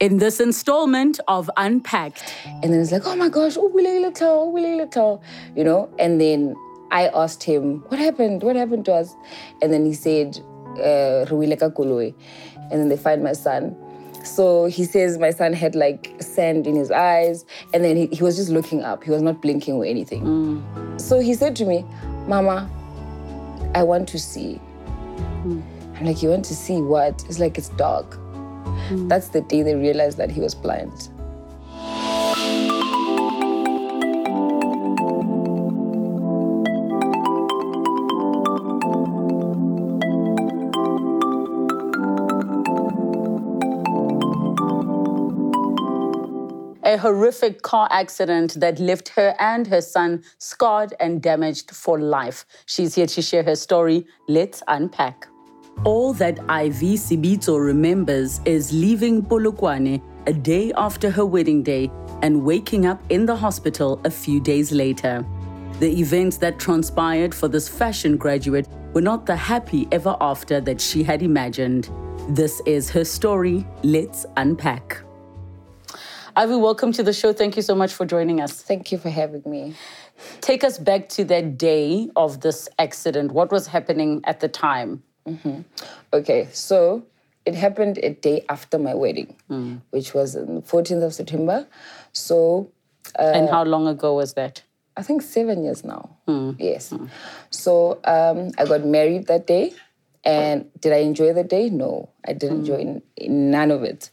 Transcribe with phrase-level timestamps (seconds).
[0.00, 5.20] In this installment of Unpacked, And then it's like, oh my gosh, oh, oh,
[5.54, 5.90] you know?
[5.98, 6.56] And then
[6.90, 8.42] I asked him, what happened?
[8.42, 9.14] What happened to us?
[9.60, 10.38] And then he said,
[10.78, 12.14] uh, Ruileka
[12.70, 13.76] And then they find my son.
[14.24, 17.44] So he says my son had like sand in his eyes.
[17.74, 19.04] And then he, he was just looking up.
[19.04, 20.24] He was not blinking or anything.
[20.98, 21.84] So he said to me,
[22.26, 22.70] Mama,
[23.74, 24.58] I want to see.
[25.44, 27.22] I'm like, you want to see what?
[27.28, 28.18] It's like, it's dark.
[28.64, 29.08] Hmm.
[29.08, 31.10] That's the day they realized that he was blind.
[46.90, 52.44] a horrific car accident that left her and her son scarred and damaged for life.
[52.66, 54.06] She's here to share her story.
[54.26, 55.28] Let's unpack.
[55.84, 62.44] All that Ivy Sibito remembers is leaving Polokwane a day after her wedding day and
[62.44, 65.24] waking up in the hospital a few days later.
[65.78, 70.82] The events that transpired for this fashion graduate were not the happy ever after that
[70.82, 71.88] she had imagined.
[72.28, 73.66] This is her story.
[73.82, 75.02] Let's unpack.
[76.36, 77.32] Ivy, welcome to the show.
[77.32, 78.60] Thank you so much for joining us.
[78.60, 79.74] Thank you for having me.
[80.42, 83.32] Take us back to that day of this accident.
[83.32, 85.02] What was happening at the time?
[85.26, 85.60] Mm-hmm.
[86.12, 87.04] Okay, so
[87.46, 89.80] it happened a day after my wedding, mm.
[89.90, 91.66] which was on the 14th of September.
[92.12, 92.70] So
[93.18, 94.62] uh, and how long ago was that?
[94.96, 96.16] I think seven years now.
[96.28, 96.56] Mm.
[96.58, 96.90] Yes.
[96.90, 97.08] Mm.
[97.50, 99.74] So um, I got married that day.
[100.22, 101.70] And did I enjoy the day?
[101.70, 103.02] No, I didn't enjoy n-
[103.50, 104.10] none of it.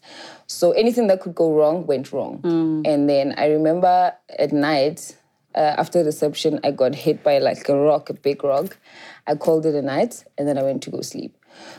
[0.47, 2.39] So anything that could go wrong went wrong.
[2.85, 5.17] And then I remember at night,
[5.57, 8.77] uh, after reception, I got hit by like a rock, a big rock.
[9.25, 11.33] I called it a night, and then I went to go sleep.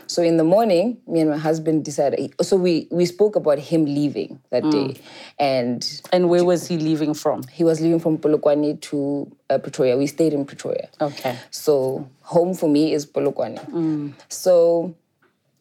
[0.07, 2.35] So in the morning, me and my husband decided.
[2.41, 4.89] So we we spoke about him leaving that day,
[5.39, 5.79] and
[6.11, 7.43] And where was he leaving from?
[7.59, 8.97] he was leaving from Polokwane to
[9.49, 9.95] uh, Pretoria.
[9.97, 10.89] We stayed in Pretoria.
[10.99, 11.33] Okay.
[11.49, 11.73] So
[12.21, 14.13] home for me is Polokwane.
[14.27, 14.93] So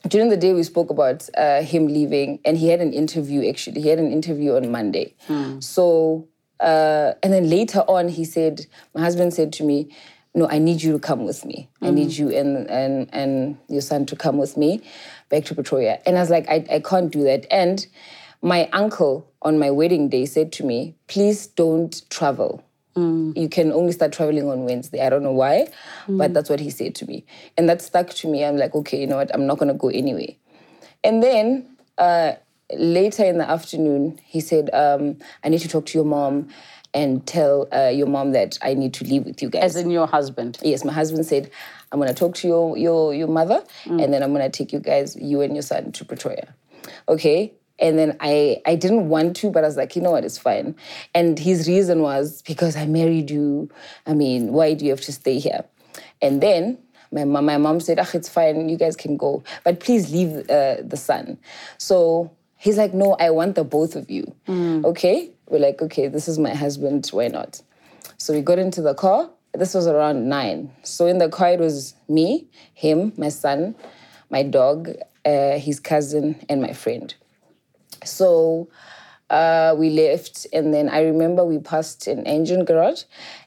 [0.09, 3.49] during the day we spoke about uh, him leaving, and he had an interview.
[3.49, 5.15] Actually, he had an interview on Monday.
[5.61, 6.27] So
[6.61, 9.95] uh, and then later on, he said, my husband said to me,
[10.35, 11.69] "No, I need you to come with me.
[11.83, 14.83] I need you and and and your son to come with me
[15.29, 17.87] back to Pretoria." And I was like, "I I can't do that." And
[18.43, 22.63] my uncle on my wedding day said to me, "Please don't travel."
[23.37, 25.01] you can only start traveling on Wednesday.
[25.01, 25.69] I don't know why,
[26.09, 27.25] but that's what he said to me.
[27.57, 28.45] And that stuck to me.
[28.45, 29.33] I'm like, okay, you know what?
[29.33, 30.37] I'm not going to go anyway.
[31.05, 32.33] And then uh,
[32.73, 36.49] later in the afternoon, he said, um, I need to talk to your mom
[36.95, 39.63] and tell uh, your mom that I need to leave with you guys.
[39.63, 40.59] As in your husband.
[40.63, 41.51] Yes, my husband said,
[41.93, 45.17] I'm gonna talk to your your your mother, and then I'm gonna take you guys,
[45.17, 46.55] you and your son, to Pretoria.
[47.09, 47.55] Okay.
[47.81, 50.39] And then I I didn't want to, but I was like, you know what, it's
[50.39, 50.75] fine.
[51.15, 53.71] And his reason was because I married you.
[54.07, 55.65] I mean, why do you have to stay here?
[56.21, 56.79] And then
[57.13, 60.51] my mom, my mom said, ah, it's fine, you guys can go, but please leave
[60.51, 61.39] uh, the son.
[61.79, 64.35] So he's like, no, I want the both of you.
[64.85, 65.31] Okay.
[65.49, 67.09] We're like, okay, this is my husband.
[67.11, 67.63] Why not?
[68.19, 69.31] So we got into the car.
[69.55, 70.71] This was around nine.
[70.83, 73.75] So in the car, it was me, him, my son,
[74.29, 74.91] my dog,
[75.25, 77.15] uh, his cousin, and my friend.
[78.05, 78.69] So
[79.31, 83.05] uh, we left, and then I remember we passed an Engen garage,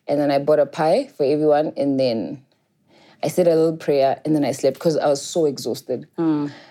[0.08, 2.44] and then I bought a pie for everyone, and then
[3.24, 6.08] I said a little prayer, and then I slept because I was so exhausted.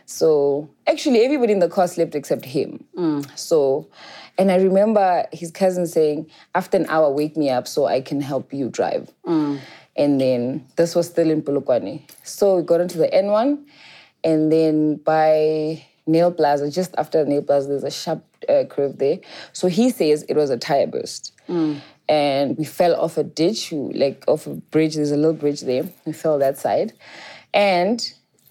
[0.07, 2.85] So actually, everybody in the car slept except him.
[3.37, 3.89] So,
[4.39, 8.21] and I remember his cousin saying, "After an hour, wake me up so I can
[8.21, 9.11] help you drive."
[9.97, 12.03] And then this was still in Polokwane.
[12.25, 13.59] So we got into the N1,
[14.25, 19.19] and then by Nyl Plaza, just after Nyl Plaza, there's a sharp uh, curve there.
[19.53, 21.33] So he says it was a tire burst.
[22.11, 24.97] And we fell off a ditch, like off a bridge.
[24.97, 25.89] There's a little bridge there.
[26.05, 26.93] We fell that side.
[27.55, 28.03] And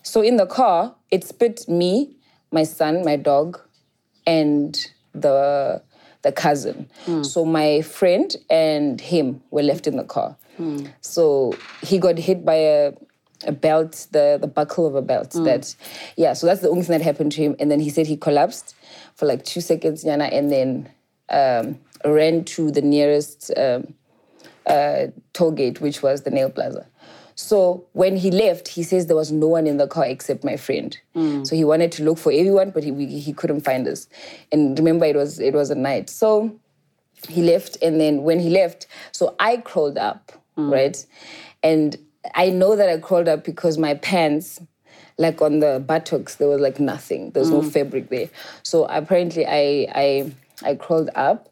[0.02, 2.16] so in the car, it spit me,
[2.54, 3.60] my son, my dog,
[4.26, 4.80] and
[5.14, 5.84] the
[6.22, 6.90] the cousin.
[7.06, 7.24] Hmm.
[7.24, 10.38] So my friend and him were left in the car.
[10.56, 10.86] Hmm.
[11.02, 12.94] So he got hit by a
[13.46, 15.34] a belt, the the buckle of a belt.
[15.34, 15.44] Hmm.
[15.44, 15.76] That
[16.16, 16.32] yeah.
[16.32, 17.58] So that's the only thing that happened to him.
[17.60, 18.74] And then he said he collapsed
[19.16, 20.90] for like two seconds, Yana, and then
[21.30, 23.94] um, ran to the nearest um,
[24.66, 26.86] uh, toll gate, which was the Nyl Plaza.
[27.36, 30.58] So when he left, he says there was no one in the car except my
[30.58, 30.98] friend.
[31.46, 34.08] So he wanted to look for everyone, but he we- he couldn't find us.
[34.52, 36.10] And remember, it was it was a night.
[36.10, 36.52] So
[37.30, 41.06] he left, and then when he left, so I crawled up, right,
[41.64, 41.98] and
[42.36, 44.60] I know that I crawled up because my pants,
[45.18, 47.32] like on the buttocks, there was like nothing.
[47.32, 48.30] there's was no fabric there.
[48.64, 51.50] So apparently, I I I crawled up,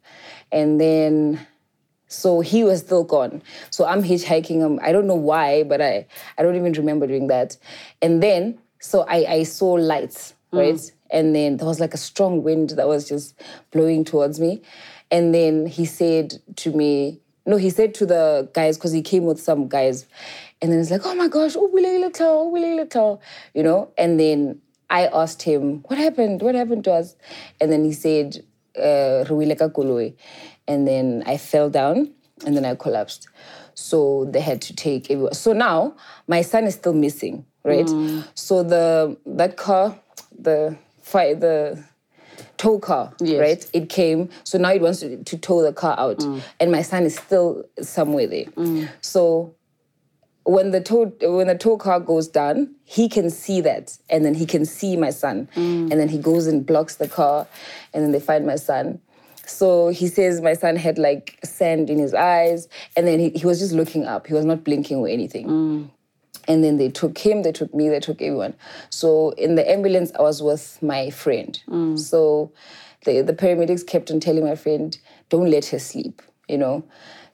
[0.51, 1.45] and then
[2.07, 3.41] so he was still gone.
[3.69, 4.63] So I'm hitchhiking.
[4.63, 6.07] Um, I don't know why, but I
[6.37, 7.57] I don't even remember doing that.
[8.01, 10.79] And then so I I saw lights, right?
[11.09, 13.39] And then there was like a strong wind that was just
[13.71, 14.61] blowing towards me.
[15.11, 19.23] And then he said to me, no, he said to the guys because he came
[19.23, 20.05] with some guys,
[20.61, 23.21] and then it's like, oh my gosh, oh Willie little, oh Willie little,
[23.53, 23.89] you know.
[23.97, 26.41] And then I asked him, what happened?
[26.41, 27.15] What happened to us?
[27.61, 28.43] And then he said,
[28.77, 29.67] uh, "Ruwile ka
[30.67, 32.11] and then I fell down,
[32.45, 33.27] and then I collapsed.
[33.73, 35.33] So they had to take everyone.
[35.33, 35.95] So now
[36.27, 37.85] my son is still missing, right?
[37.85, 38.27] Mm.
[38.33, 39.97] So the that car,
[40.37, 41.83] the fire, the
[42.57, 43.39] tow car, Yes.
[43.39, 43.69] right?
[43.73, 44.29] It came.
[44.43, 46.41] So now it wants to, to tow the car out, mm.
[46.59, 48.45] and my son is still somewhere there.
[48.45, 48.89] Mm.
[49.01, 49.53] So
[50.47, 54.33] when the tow when the tow car goes down, he can see that, and then
[54.33, 55.91] he can see my son, mm.
[55.91, 57.45] and then he goes and blocks the car,
[57.93, 58.99] and then they find my son.
[59.45, 63.45] So he says my son had like sand in his eyes, and then he, he
[63.45, 64.27] was just looking up.
[64.27, 65.47] He was not blinking or anything.
[65.47, 65.89] Mm.
[66.49, 68.53] And then they took him, they took me, they took everyone.
[68.89, 71.61] So in the ambulance, I was with my friend.
[71.67, 71.99] Mm.
[71.99, 72.53] So
[73.03, 74.97] the, the paramedics kept on telling my friend,
[75.27, 76.85] don't let her sleep, you know.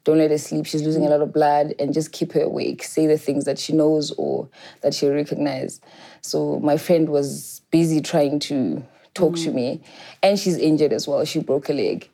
[0.04, 0.66] Don't let her sleep.
[0.66, 2.84] She's losing a lot of blood and just keep her awake.
[2.84, 4.50] Say the things that she knows or
[4.82, 5.80] that she'll recognize.
[6.22, 8.84] So my friend was busy trying to
[9.14, 9.82] talk to me.
[10.22, 11.24] And she's injured as well.
[11.24, 12.10] She broke a leg.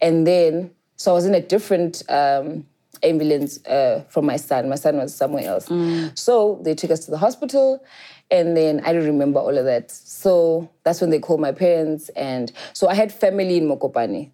[0.00, 2.66] And then, so I was in a different um,
[3.02, 4.68] ambulance uh, from my son.
[4.68, 5.66] My son was somewhere else.
[6.14, 7.82] So they took us to the hospital,
[8.30, 9.90] and then I don't remember all of that.
[9.90, 14.30] So that's when they called my parents, and so I had family in Mokopane.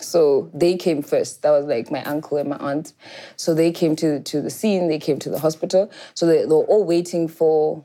[0.00, 1.42] So they came first.
[1.42, 2.92] That was like my uncle and my aunt.
[3.36, 4.88] So they came to to the scene.
[4.88, 5.90] They came to the hospital.
[6.14, 7.84] So they, they were all waiting for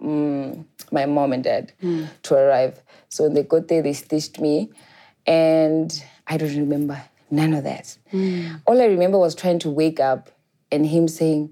[0.00, 1.72] mm, my mom and dad
[2.24, 2.80] to arrive.
[3.08, 4.70] So when they got there, they stitched me,
[5.26, 5.90] and
[6.26, 7.96] I don't remember none of that.
[8.66, 10.30] All I remember was trying to wake up
[10.70, 11.50] and him saying,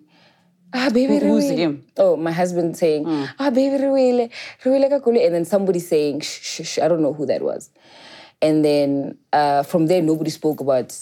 [0.73, 1.85] "Ah, baby, Who- who's Ruwile." him?
[1.97, 3.07] Oh, my husband saying,
[3.39, 4.31] "Ah, baby, Ruwile
[4.65, 7.71] kakule," and then somebody saying, "Shh, shh, shh." I don't know who that was.
[8.43, 10.95] And then uh, from there, nobody spoke about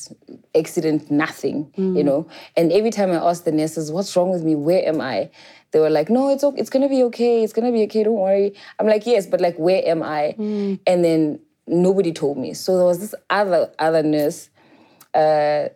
[0.55, 2.29] accident, nothing, you know.
[2.57, 4.55] And every time I asked the nurses, "What's wrong with me?
[4.55, 5.31] Where am I?"
[5.73, 6.61] They were like, "No, it's okay.
[6.61, 7.43] It's gonna be okay.
[7.43, 8.05] It's gonna be okay.
[8.05, 10.35] Don't worry." I'm like, "Yes, but like, where am I?"
[10.87, 12.55] And then nobody told me.
[12.55, 14.49] So there was this other other nurse.
[15.13, 15.69] Uh,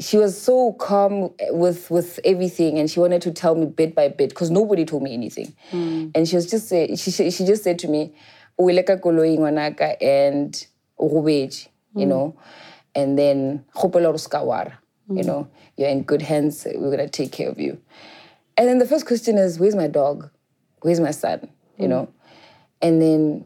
[0.00, 4.08] she was so calm with with everything, and she wanted to tell me bit by
[4.08, 5.54] bit because nobody told me anything.
[6.14, 8.14] And she was just say, she she just said to me,
[8.58, 10.66] "Uweleka koloi ngwanaka and
[11.06, 11.68] urubetše,"
[12.00, 12.12] you mm.
[12.12, 12.26] know,
[12.94, 14.40] and then "Kgopela hore o ska
[15.08, 15.26] you mm.
[15.26, 16.66] know, you're in good hands.
[16.80, 17.72] We're gonna take care of you.
[18.56, 20.30] And then the first question is, "Where's my dog?
[20.82, 21.38] Where's my son?"
[21.78, 21.92] You mm.
[21.92, 22.04] know,
[22.82, 23.44] and then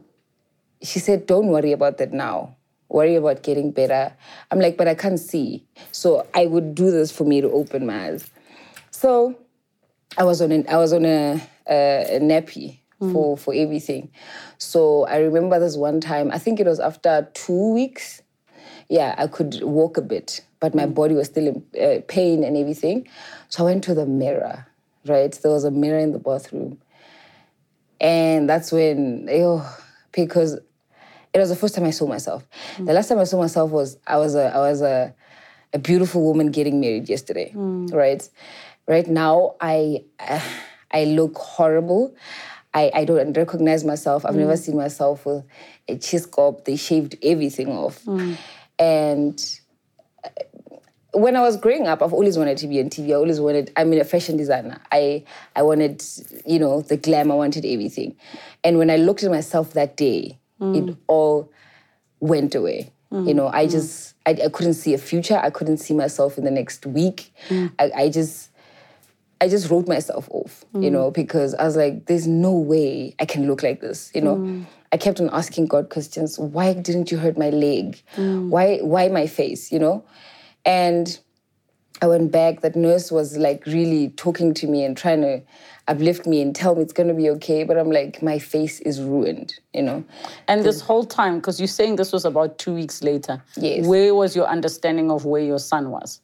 [0.81, 2.55] she said, Don't worry about that now.
[2.89, 4.13] Worry about getting better.
[4.51, 5.65] I'm like, But I can't see.
[5.91, 8.29] So I would do this for me to open my eyes.
[8.91, 9.37] So
[10.17, 13.39] I was on, an, I was on a, a, a nappy for, mm.
[13.39, 14.09] for everything.
[14.57, 18.21] So I remember this one time, I think it was after two weeks.
[18.89, 20.93] Yeah, I could walk a bit, but my mm.
[20.93, 23.07] body was still in uh, pain and everything.
[23.49, 24.65] So I went to the mirror,
[25.05, 25.31] right?
[25.31, 26.79] There was a mirror in the bathroom.
[27.99, 29.61] And that's when, ew,
[30.11, 30.59] because
[31.33, 32.47] it was the first time I saw myself.
[32.77, 32.87] Mm.
[32.87, 35.13] The last time I saw myself was I was a I was a,
[35.73, 37.51] a beautiful woman getting married yesterday,
[37.91, 38.27] right?
[38.87, 40.03] Right now I
[40.91, 42.15] I look horrible.
[42.77, 44.23] I, I don't recognize myself.
[44.23, 44.59] I've never mm.
[44.59, 45.43] seen myself with
[45.87, 46.65] a cheese cup.
[46.65, 48.03] They shaved everything off.
[48.05, 48.37] Mm.
[48.77, 49.59] And
[50.23, 50.29] uh,
[51.13, 53.09] when I was growing up, I've always wanted to be on TV.
[53.09, 54.79] I always wanted, I'm a fashion designer.
[54.91, 55.23] I
[55.55, 56.03] I wanted,
[56.45, 58.15] you know, the glam, I wanted everything.
[58.63, 60.89] And when I looked at myself that day, mm.
[60.89, 61.51] it all
[62.19, 62.91] went away.
[63.09, 65.39] You know, I just I, I couldn't see a future.
[65.41, 67.33] I couldn't see myself in the next week.
[67.79, 68.46] I, I just
[69.39, 71.13] I just wrote myself off, you know, mm.
[71.13, 74.37] because I was like, there's no way I can look like this, you know.
[74.37, 74.65] Mm.
[74.91, 76.39] I kept on asking God questions.
[76.39, 78.01] Why didn't you hurt my leg?
[78.15, 78.49] Mm.
[78.49, 80.03] Why why my face, you know?
[80.65, 81.19] And
[82.01, 82.61] I went back.
[82.61, 85.41] That nurse was like really talking to me and trying to
[85.87, 87.63] uplift me and tell me it's gonna be okay.
[87.63, 90.03] But I'm like, my face is ruined, you know.
[90.47, 93.85] And this whole time, because you're saying this was about two weeks later, Yes.
[93.85, 96.21] where was your understanding of where your son was?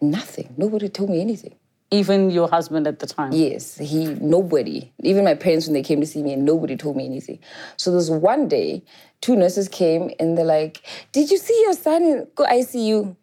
[0.00, 0.52] Nothing.
[0.56, 1.54] Nobody told me anything.
[1.90, 3.32] Even your husband at the time?
[3.32, 6.96] Yes, he nobody, even my parents when they came to see me, and nobody told
[6.96, 7.38] me anything.
[7.76, 8.82] So there's one day,
[9.20, 13.14] two nurses came and they're like, "Did you see your son in go ICU?"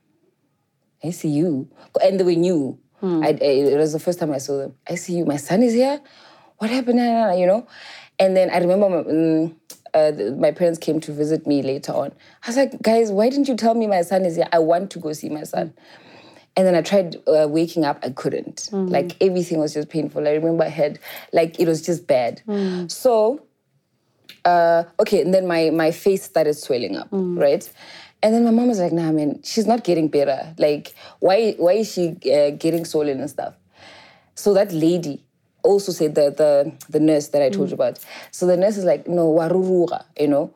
[1.03, 1.67] ICU,
[2.01, 2.79] and they were new.
[3.01, 3.32] I, I-
[3.74, 4.75] it was the first time I saw them.
[4.89, 6.00] ICU, my son is here.
[6.60, 7.00] what happened?
[7.38, 7.67] You know?
[8.17, 9.55] And then I remember my, mm,
[9.93, 12.13] uh, my parents came to visit me later on.
[12.43, 14.48] I was like, guys, why didn't you tell me my son is here?
[14.53, 15.74] I want to go see my son.
[16.55, 18.69] And then I tried uh, waking up, I couldn't.
[18.72, 20.27] Like everything was just painful.
[20.27, 21.00] I remember I had,
[21.31, 22.41] like, it was just bad.
[22.88, 23.41] So,
[24.45, 27.67] uh, okay, and then my, my face started swelling up, right?
[28.22, 30.53] And then my mom was like, nah, man, she's not getting better.
[30.57, 33.55] Like, why, why is she uh, getting swollen and stuff?
[34.36, 35.24] So that lady
[35.63, 38.00] also said the the the nurse that I told you about.
[38.31, 40.53] So the nurse is like, no, warurura, you know,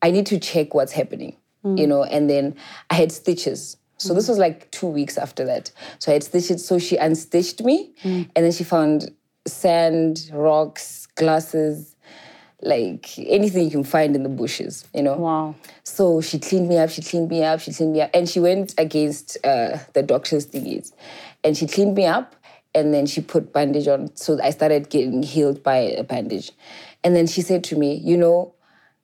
[0.00, 1.36] I need to check what's happening,
[1.76, 2.04] you know.
[2.04, 2.56] And then
[2.88, 3.76] I had stitches.
[4.00, 5.70] So this was like two weeks after that.
[5.98, 6.64] So I had stitches.
[6.64, 7.92] So she unstitched me,
[8.34, 9.10] and then she found
[9.46, 11.96] sand, rocks, glasses,
[12.62, 15.16] like anything you can find in the bushes, you know.
[15.16, 15.54] Wow.
[15.82, 18.10] So she cleaned me up, she cleaned me up, she cleaned me up.
[18.12, 20.92] And she went against uh, the doctor's thingies.
[21.42, 22.36] And she cleaned me up
[22.74, 24.14] and then she put bandage on.
[24.16, 26.52] So I started getting healed by a bandage.
[27.02, 28.54] And then she said to me, you know,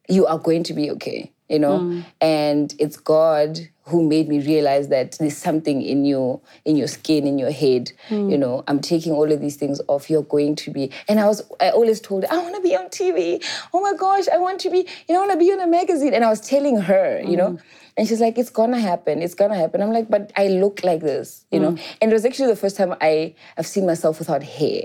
[0.08, 2.02] you are going to be okay, you know?
[2.20, 7.26] And it's God who made me realize that there's something in your in your skin,
[7.26, 7.93] in your head.
[8.09, 8.28] Hmm.
[8.28, 10.11] You know, I'm taking all of these things off.
[10.11, 10.90] You're going to be.
[11.09, 13.45] And I was I always told her, I want to be on TV.
[13.73, 15.66] Oh my gosh, I want to be, you know, I want to be on a
[15.69, 16.14] magazine.
[16.14, 17.52] And I was telling her, you know.
[17.52, 17.66] Hmm.
[17.99, 19.23] And she's like, it's gonna happen.
[19.23, 19.81] It's gonna happen.
[19.81, 21.71] I'm like, but I look like this, you know.
[21.71, 21.83] Hmm.
[22.02, 24.83] And it was actually the first time I I've seen myself without hair.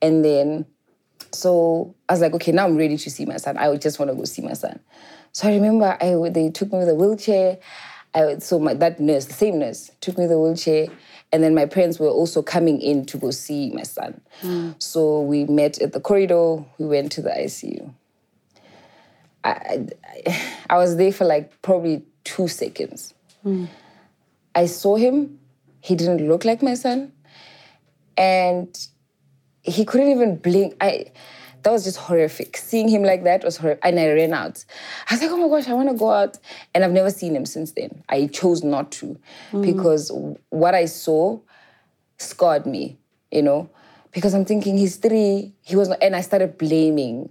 [0.00, 0.66] And then
[1.32, 3.56] so I was like, okay, now I'm ready to see my son.
[3.56, 4.80] I just want to go see my son.
[5.32, 7.58] So I remember I they took me with a wheelchair.
[8.16, 10.88] I, so my, that nurse, the same nurse, took me a wheelchair.
[11.32, 14.20] And then my parents were also coming in to go see my son.
[14.40, 14.70] Hmm.
[14.78, 16.64] So we met at the corridor.
[16.78, 17.92] We went to the ICU.
[19.44, 19.86] I,
[20.26, 23.12] I, I was there for like probably two seconds.
[23.42, 23.66] Hmm.
[24.54, 25.38] I saw him.
[25.80, 27.12] He didn't look like my son.
[28.16, 28.74] And
[29.62, 30.74] he couldn't even blink.
[30.80, 31.12] I
[31.66, 32.56] that was just horrific.
[32.56, 33.84] Seeing him like that was horrific.
[33.84, 34.64] And I ran out.
[35.10, 36.38] I was like, oh my gosh, I want to go out.
[36.72, 38.04] And I've never seen him since then.
[38.08, 39.18] I chose not to
[39.50, 39.62] mm.
[39.62, 40.12] because
[40.50, 41.40] what I saw
[42.18, 42.98] scarred me,
[43.32, 43.68] you know,
[44.12, 45.54] because I'm thinking he's three.
[45.62, 47.30] He was, not, and I started blaming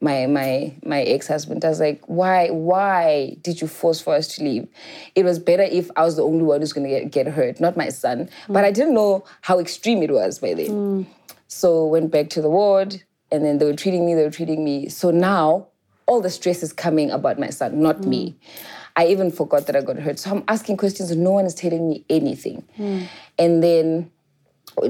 [0.00, 1.64] my my my ex-husband.
[1.64, 4.68] I was like, why why did you force for us to leave?
[5.16, 7.76] It was better if I was the only one who's gonna get, get hurt, not
[7.76, 8.30] my son.
[8.46, 8.66] But mm.
[8.66, 10.68] I didn't know how extreme it was by then.
[10.68, 11.06] Mm.
[11.48, 14.14] So went back to the ward, and then they were treating me.
[14.14, 14.88] They were treating me.
[14.88, 15.68] So now
[16.06, 18.30] all the stress is coming about my son, not me.
[18.30, 18.66] Mm.
[18.94, 20.18] I even forgot that I got hurt.
[20.18, 22.62] So I'm asking questions, and no one is telling me anything.
[22.78, 23.08] Mm.
[23.38, 24.10] And then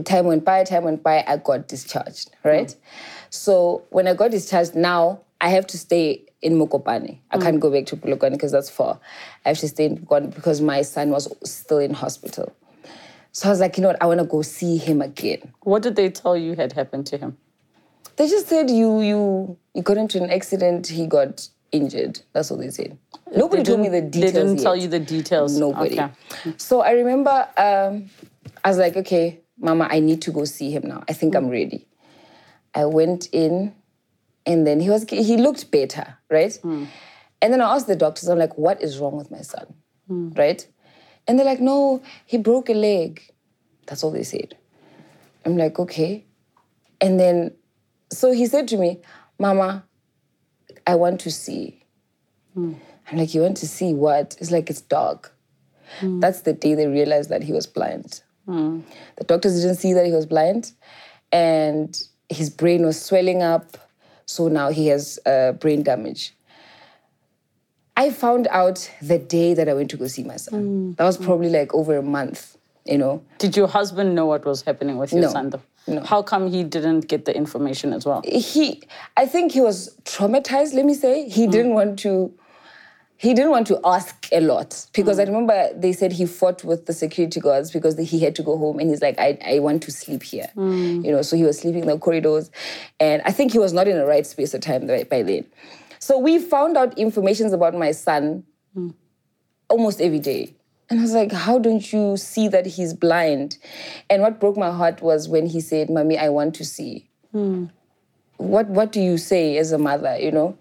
[0.05, 2.67] time went by, time went by, I got discharged, right?
[2.67, 2.77] Mm.
[3.31, 7.19] So when I got discharged, now I have to stay in Mokopane.
[7.31, 8.99] I can't go back to Polokwane because that's far.
[9.45, 12.53] I have to stay in Polokwane because my son was still in hospital.
[13.31, 15.53] So I was like, you know what, I want to go see him again.
[15.61, 17.39] What did they tell you had happened to him?
[18.17, 22.21] They just said you you you got into an accident, he got injured.
[22.33, 22.99] That's what they said.
[23.35, 24.33] Nobody They told me the details.
[24.33, 25.59] They didn't tell you the details.
[25.59, 25.99] Nobody.
[25.99, 26.13] Okay.
[26.59, 28.11] So I remember um,
[28.65, 31.03] I was like, okay, Mama, I need to go see him now.
[31.09, 31.89] I think I'm ready.
[32.75, 33.75] I went in,
[34.47, 36.59] and then he was he looked better, right?
[37.41, 39.75] And then I asked the doctors, I'm like, what is wrong with my son,
[40.37, 40.67] right?
[41.27, 43.21] And they're like, no, he broke a leg.
[43.87, 44.57] That's all they said.
[45.45, 46.25] I'm like, okay.
[47.01, 47.53] And then,
[48.13, 49.01] so he said to me,
[49.39, 49.85] Mama,
[50.87, 51.83] I want to see.
[52.55, 52.75] Hmm.
[53.11, 54.37] I'm like, you want to see what?
[54.41, 55.35] It's like, it's dark.
[55.99, 56.21] Hmm.
[56.21, 58.23] That's the day they realized that he was blind.
[58.47, 58.81] Hmm.
[59.17, 60.73] The doctors didn't see that he was blind,
[61.31, 63.77] and his brain was swelling up.
[64.27, 66.35] So now he has uh, brain damage.
[67.97, 70.95] I found out the day that I went to go see my son.
[70.95, 73.23] That was probably like over a month, you know.
[73.39, 75.29] Did your husband know what was happening with your No.
[75.29, 75.61] son, though?
[75.87, 76.01] No.
[76.03, 78.23] How come he didn't get the information as well?
[78.25, 78.83] He,
[79.17, 80.75] I think he was traumatized.
[80.75, 81.51] Let me say he hmm.
[81.51, 82.33] didn't want to.
[83.17, 85.21] He didn't want to ask a lot because hmm.
[85.21, 88.59] I remember they said he fought with the security guards because he had to go
[88.59, 90.49] home and he's like, I, I want to sleep here.
[90.55, 91.05] Hmm.
[91.05, 92.51] You know, so he was sleeping in the corridors.
[92.99, 95.47] And I think he was not in the right space at time by then.
[96.01, 98.43] So we found out information about my son
[99.69, 100.55] almost every day.
[100.91, 103.57] And I was like, how don't you see that he's blind?
[104.11, 107.09] And what broke my heart was when he said, Mommy, I want to see.
[108.37, 110.59] What what do you say as a mother, you know?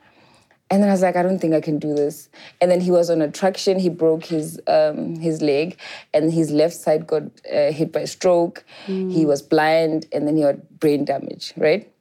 [0.69, 2.29] And then I was like, I don't think I can do this.
[2.61, 3.77] And then he was on a traction.
[3.77, 5.77] He broke his um, his leg,
[6.13, 8.63] and his left side got uh, hit by a stroke.
[8.85, 11.53] He was blind, and then he had brain damage.
[11.57, 11.91] Right.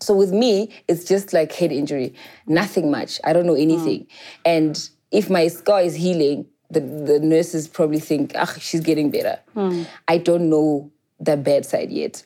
[0.00, 2.14] So with me, it's just like head injury,
[2.46, 3.18] nothing much.
[3.24, 4.06] I don't know anything.
[4.44, 9.38] And if my scar is healing, the, the nurses probably think, ah, she's getting better.
[10.08, 12.24] I don't know the bad side yet.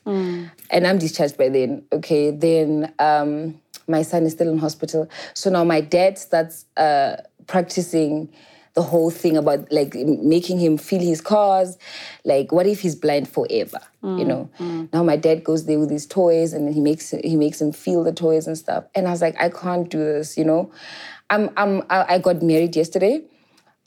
[0.70, 1.84] And I'm discharged by then.
[1.92, 5.08] Okay, then um, my son is still in hospital.
[5.34, 7.16] So now my dad starts uh,
[7.46, 8.32] practicing
[8.74, 11.76] the whole thing about like making him feel his cause.
[12.24, 13.80] Like, what if he's blind forever?
[14.18, 14.50] You know.
[14.92, 18.02] Now my dad goes there with his toys and he makes he makes him feel
[18.04, 18.84] the toys and stuff.
[18.94, 20.38] And I was like, I can't do this.
[20.38, 20.70] You know.
[21.28, 23.22] I'm I'm I got married yesterday.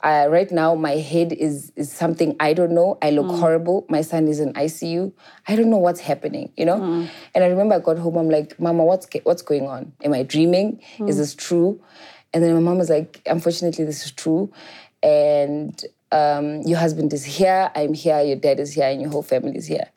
[0.04, 2.98] Uh, right now, my head is is something I don't know.
[3.00, 3.86] I look horrible.
[3.88, 5.12] My son is in ICU.
[5.48, 7.08] I don't know what's happening, you know.
[7.34, 8.16] And I remember I got home.
[8.18, 9.92] I'm like, Mama, what's what's going on?
[10.04, 10.80] Am I dreaming?
[11.08, 11.80] Is this true?
[12.34, 14.52] And then my mom was like, Unfortunately, this is true.
[15.02, 15.82] And
[16.12, 17.70] um, your husband is here.
[17.74, 18.20] I'm here.
[18.20, 19.88] Your dad is here, and your whole family is here.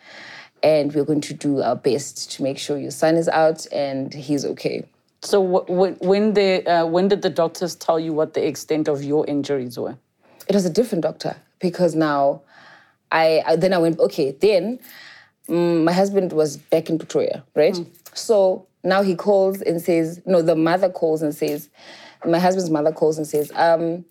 [0.64, 4.14] And we're going to do our best to make sure your son is out and
[4.14, 4.88] he's okay.
[5.22, 8.88] So wh- wh- when they uh, when did the doctors tell you what the extent
[8.88, 9.98] of your injuries were?
[10.48, 12.42] it was a different doctor because now
[13.12, 14.80] I, I then I went okay then
[15.50, 17.78] mm, my husband was back in Pretoria right?
[18.14, 21.70] So now he calls and says no the mother calls and says
[22.26, 24.06] my husband's mother calls and says um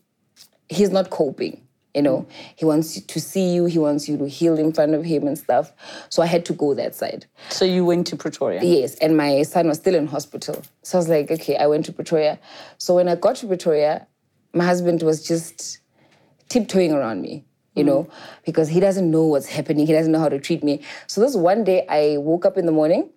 [0.68, 1.65] he's not coping
[1.96, 5.04] you know he wants to see you he wants you to heal in front of
[5.04, 5.72] him and stuff
[6.10, 8.60] so I had to go that side So you went to Pretoria.
[8.62, 10.62] Yes, and my son was still in hospital.
[10.82, 12.38] So I was like, okay, I went to Pretoria.
[12.78, 14.06] So when I got to Pretoria,
[14.52, 15.78] my husband was just
[16.48, 17.86] tiptoeing around me, you mm.
[17.86, 18.08] know,
[18.44, 19.86] because he doesn't know what's happening.
[19.86, 20.82] He doesn't know how to treat me.
[21.06, 23.10] So this one day I woke up in the morning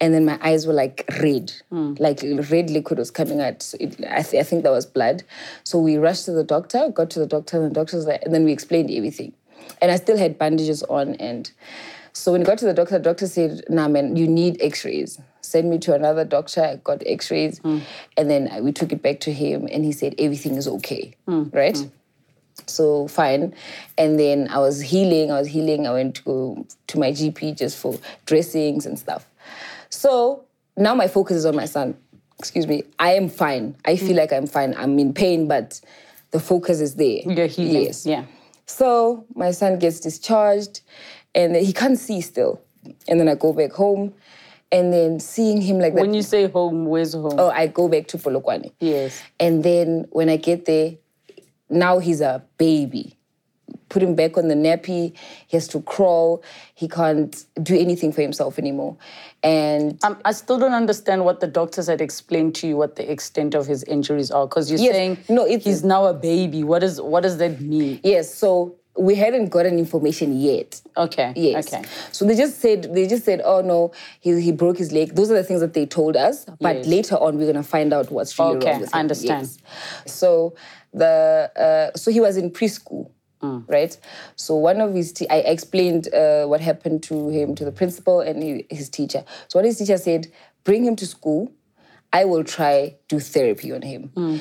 [0.00, 1.94] and then my eyes were like red, hmm.
[1.98, 3.62] like red liquid was coming out.
[3.62, 5.22] So it, I, th- I think that was blood.
[5.64, 8.22] So we rushed to the doctor, got to the doctor, and the doctor was like,
[8.22, 9.34] and then we explained everything.
[9.82, 11.14] And I still had bandages on.
[11.16, 11.50] And
[12.12, 14.84] so when we got to the doctor, the doctor said, nah, man, you need x
[14.84, 15.20] rays.
[15.42, 16.62] Send me to another doctor.
[16.62, 17.58] I got x rays.
[17.58, 17.80] Hmm.
[18.16, 21.14] And then I- we took it back to him, and he said, everything is okay,
[21.26, 21.44] hmm.
[21.52, 21.78] right?
[22.66, 23.54] So fine.
[23.98, 25.86] And then I was healing, I was healing.
[25.86, 29.26] I went to go to my GP just for dressings and stuff.
[29.90, 30.44] So
[30.76, 31.96] now my focus is on my son.
[32.38, 32.84] Excuse me.
[32.98, 33.76] I am fine.
[33.84, 34.74] I feel like I'm fine.
[34.78, 35.80] I'm in pain, but
[36.30, 37.20] the focus is there.
[37.26, 37.82] You're healing.
[37.84, 38.06] Yes.
[38.06, 38.24] Yeah.
[38.66, 40.80] So my son gets discharged
[41.34, 42.62] and he can't see still.
[43.08, 44.14] And then I go back home
[44.72, 46.00] and then seeing him like that.
[46.00, 47.34] When you say home, where's home?
[47.38, 48.72] oh, I go back to Polokwane.
[48.80, 49.20] Yes.
[49.38, 50.94] And then when I get there,
[51.68, 53.16] now he's a baby.
[53.90, 55.12] Put him back on the nappy.
[55.48, 56.42] He has to crawl.
[56.74, 58.96] He can't do anything for himself anymore.
[59.42, 63.10] And Um, I still don't understand what the doctors had explained to you what the
[63.10, 64.94] extent of his injuries are because you're Yes.
[64.94, 66.62] saying No, he's now a baby.
[66.64, 67.98] What is what does that mean?
[68.04, 70.80] yes, so we hadn't gotten information yet.
[70.96, 71.32] Okay.
[71.34, 71.66] Yes.
[71.72, 71.82] Okay.
[72.12, 75.16] So they just said they just said, oh no, he, he broke his leg.
[75.16, 76.44] Those are the things that they told us.
[76.60, 76.86] But Yes.
[76.86, 78.96] later on, we're gonna find out what's really Okay, wrong with him.
[78.96, 79.48] I understand.
[80.06, 80.12] Yes.
[80.12, 80.54] So
[80.92, 81.50] the
[81.94, 83.10] uh, so he was in preschool.
[83.42, 83.64] Mm.
[83.68, 83.96] Right,
[84.36, 88.20] so one of his, te- I explained uh, what happened to him to the principal
[88.20, 89.24] and he, his teacher.
[89.48, 90.26] So what his teacher said,
[90.64, 91.50] bring him to school.
[92.12, 94.10] I will try do therapy on him.
[94.14, 94.40] Mm.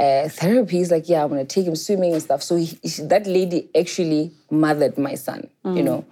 [0.00, 2.42] Uh, therapy is like, yeah, I'm gonna take him swimming and stuff.
[2.42, 5.76] So he, he- that lady actually mothered my son, Mm.
[5.76, 6.04] you know.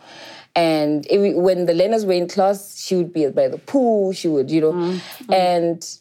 [0.55, 4.13] And every, when the learners were in class, she would be by the pool.
[4.13, 5.01] She would, you know, Mm.
[5.33, 5.99] and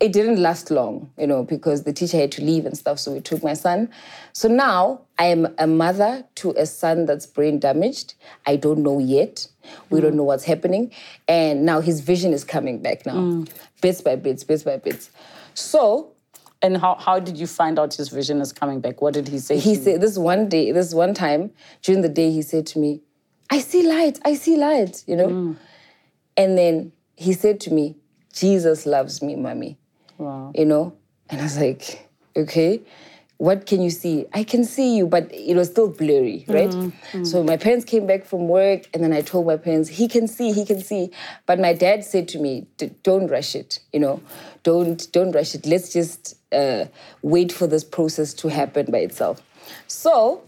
[0.00, 2.98] it didn't last long, you know, because the teacher had to leave and stuff.
[2.98, 3.88] So we took my son.
[4.32, 8.14] So now I am a mother to a son that's brain damaged.
[8.46, 9.46] I don't know yet.
[9.90, 10.16] We don't mm.
[10.16, 10.90] know what's happening.
[11.28, 13.48] And now his vision is coming back now, mm.
[13.80, 15.10] bits by bits, bits by bits.
[15.54, 16.14] So
[16.60, 19.02] And how, how did you find out his vision is coming back?
[19.02, 19.58] What did he say?
[19.58, 21.50] he said this one day, this one time
[21.82, 23.02] during the day, he said to me,
[23.50, 25.28] I see light, I see light, you know?
[25.28, 25.56] Mm.
[26.36, 27.96] And then he said to me,
[28.32, 29.78] Jesus loves me, mommy.
[30.24, 30.52] Wow.
[30.54, 30.96] you know?
[31.30, 32.82] And I was like, okay,
[33.38, 34.26] what can you see?
[34.32, 36.72] I can see you, but it was still blurry, right?
[37.24, 40.26] So my parents came back from work, and then I told my parents, he can
[40.28, 41.10] see, he can see.
[41.46, 44.20] But my dad said to me, "D- don't rush it, you know?
[44.62, 45.66] Don't, don't rush it.
[45.66, 46.84] Let's just uh,
[47.22, 49.42] wait for this process to happen by itself.
[49.88, 50.42] So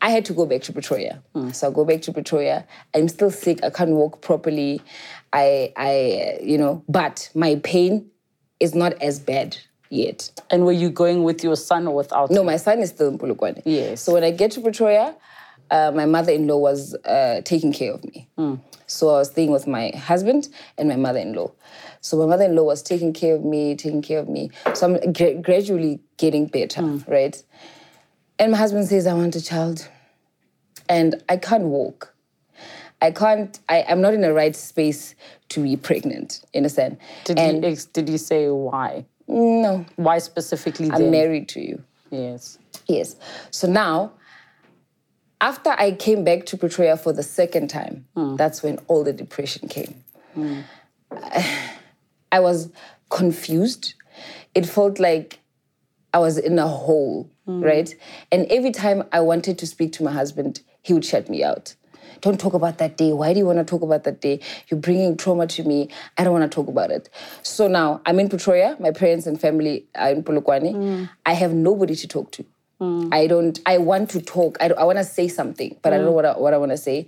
[0.00, 1.22] I had to go back to Pretoria.
[1.52, 2.66] So I go back to Pretoria.
[2.94, 3.64] I'm still sick.
[3.64, 4.80] I can't walk properly.
[5.32, 8.10] I, I, uh, you know, but my pain
[8.60, 9.56] is not as bad
[9.90, 10.30] yet.
[10.50, 12.30] And were you going with your son or without?
[12.30, 13.62] No, my son is still in Polokwane.
[13.64, 14.02] Yes.
[14.02, 15.14] So when I get to Pretoria,
[15.70, 18.28] uh, my mother-in-law was uh, taking care of me.
[18.86, 21.52] So I was staying with my husband and my mother-in-law.
[22.00, 24.50] So my mother-in-law was taking care of me, taking care of me.
[24.74, 27.42] So I'm gra- gradually getting better, right?
[28.38, 29.88] And my husband says, I want a child.
[30.88, 32.14] And I can't walk.
[33.00, 35.14] I can't, I, I'm not in the right space
[35.50, 36.98] to be pregnant, in a sense.
[37.24, 39.06] Did and ex- did he say why?
[39.28, 41.10] no, Why specifically I'm then?
[41.10, 41.84] married to you.
[42.10, 42.58] Yes.
[42.86, 43.16] Yes.
[43.50, 44.12] So now
[45.40, 48.36] after I came back to Pretoria for the second time, hmm.
[48.36, 50.02] that's when all the depression came.
[50.34, 50.60] Hmm.
[52.32, 52.70] I was
[53.08, 53.94] confused.
[54.54, 55.38] It felt like
[56.12, 57.62] I was in a hole, hmm.
[57.62, 57.94] right?
[58.32, 61.74] And every time I wanted to speak to my husband, he would shut me out.
[62.20, 63.12] Don't talk about that day.
[63.12, 64.40] Why do you want to talk about that day?
[64.68, 65.88] You're bringing trauma to me.
[66.16, 67.08] I don't want to talk about it.
[67.42, 68.76] So now I'm in Pretoria.
[68.80, 70.74] My parents and family are in Polokwane.
[70.74, 71.10] Mm.
[71.26, 72.44] I have nobody to talk to.
[72.80, 73.12] Mm.
[73.12, 73.58] I don't.
[73.66, 74.56] I want to talk.
[74.60, 76.08] I, I want to say something, but I don't mm.
[76.10, 77.06] know what I, what I want to say.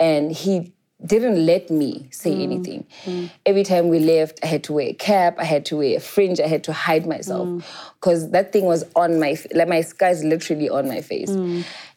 [0.00, 0.72] And he
[1.04, 2.42] didn't let me say mm.
[2.42, 2.86] anything.
[3.04, 3.30] Mm.
[3.44, 5.36] Every time we left, I had to wear a cap.
[5.38, 6.40] I had to wear a fringe.
[6.40, 7.64] I had to hide myself mm.
[8.00, 11.30] because that thing was on my like my sky's literally on my face.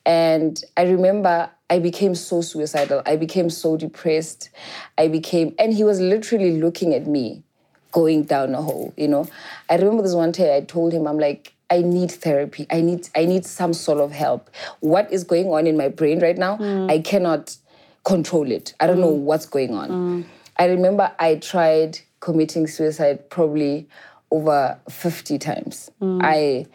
[0.05, 3.01] And I remember I became so suicidal.
[3.05, 4.49] I became so depressed.
[4.97, 7.43] I became, and he was literally looking at me
[7.91, 9.27] going down a hole, you know.
[9.69, 12.67] I remember this one day I told him, I'm like, I need therapy.
[12.69, 14.51] I need I need some sort of help.
[14.81, 16.57] What is going on in my brain right now?
[16.87, 17.57] I cannot
[18.05, 18.73] control it.
[18.79, 20.25] I don't know what's going on.
[20.57, 23.89] I remember I tried committing suicide probably
[24.31, 25.91] over 50 times.
[26.21, 26.67] I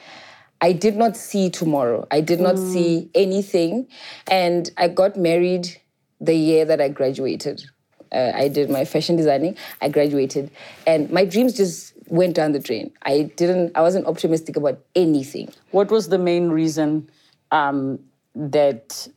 [0.60, 2.06] I did not see tomorrow.
[2.10, 3.88] I did not see anything.
[4.30, 5.80] And I got married
[6.20, 7.64] the year that I graduated.
[8.12, 9.56] Uh, I did my fashion designing.
[9.80, 10.50] I graduated,
[10.86, 12.90] and my dreams just went down the drain.
[13.02, 13.72] I didn't.
[13.76, 15.48] I wasn't optimistic about anything.
[15.70, 17.08] What was the main reason
[17.52, 18.00] um,
[18.34, 19.08] that,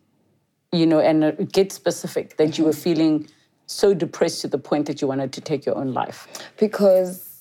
[0.74, 3.28] you know, and get specific, that you were feeling
[3.66, 6.28] so depressed to the point that you wanted to take your own life?
[6.58, 7.34] because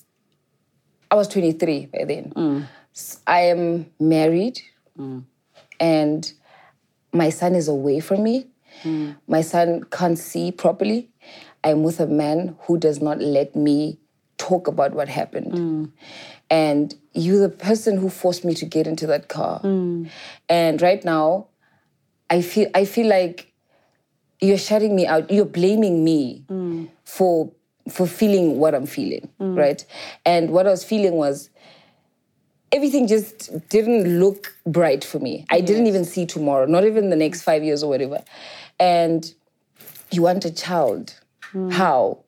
[1.11, 2.33] I was 23 by then.
[2.35, 2.65] Mm.
[3.27, 4.61] I am married
[4.97, 5.23] mm.
[5.79, 6.33] and
[7.11, 8.47] my son is away from me.
[8.83, 9.15] Mm.
[9.27, 11.09] My son can't see properly.
[11.63, 13.99] I'm with a man who does not let me
[14.37, 15.93] talk about what happened.
[16.49, 19.61] And you're the person who forced me to get into that car.
[20.49, 21.47] And right now,
[22.29, 23.53] I feel I feel like
[24.41, 25.29] you're shutting me out.
[25.31, 26.43] You're blaming me
[27.05, 27.51] for
[27.89, 29.85] for feeling what I'm feeling, right?
[30.25, 31.49] And what I was feeling was
[32.71, 35.45] everything just didn't look bright for me.
[35.49, 38.23] I didn't even see tomorrow, not even the next five years or whatever.
[38.79, 39.31] And
[40.11, 41.19] you want a child.
[41.51, 41.69] Hmm.
[41.69, 42.19] How?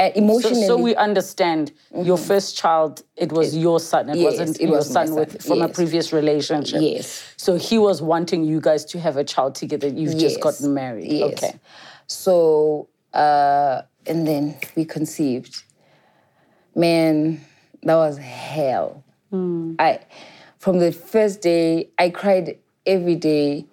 [0.00, 0.66] Uh, so, emotionally.
[0.66, 2.26] so we understand your mm-hmm.
[2.26, 4.08] first child, it was your son.
[4.08, 5.58] It Yes, wasn't it your was my son with son.
[5.58, 6.80] from a previous relationship.
[6.80, 7.22] Yes.
[7.36, 9.88] So he was wanting you guys to have a child together.
[9.88, 11.12] You've just gotten married.
[11.12, 11.32] Yes.
[11.34, 11.60] Okay.
[12.06, 15.64] So, uh, and then we conceived.
[16.74, 17.44] Man,
[17.82, 19.04] that was hell.
[19.28, 19.74] Hmm.
[19.78, 20.00] I,
[20.58, 23.66] from the first day, I cried every day.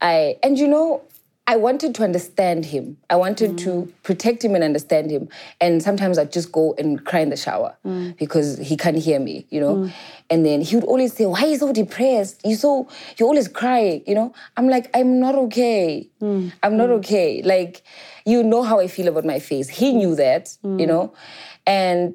[0.00, 1.02] I, and you know,
[1.48, 2.98] I wanted to understand him.
[3.08, 3.92] I wanted to mm.
[4.02, 5.30] protect him and understand him.
[5.62, 8.14] And sometimes I'd just go and cry in the shower mm.
[8.18, 9.76] because he can't hear me, you know.
[9.76, 9.92] Mm.
[10.28, 12.42] And then he would always say, "Why are you so depressed?
[12.44, 14.34] You so you're always crying," you know.
[14.58, 16.10] I'm like, I'm not okay.
[16.62, 17.40] I'm not okay.
[17.42, 17.82] Like,
[18.26, 19.70] you know how I feel about my face.
[19.70, 21.14] He knew that, you know,
[21.66, 22.14] and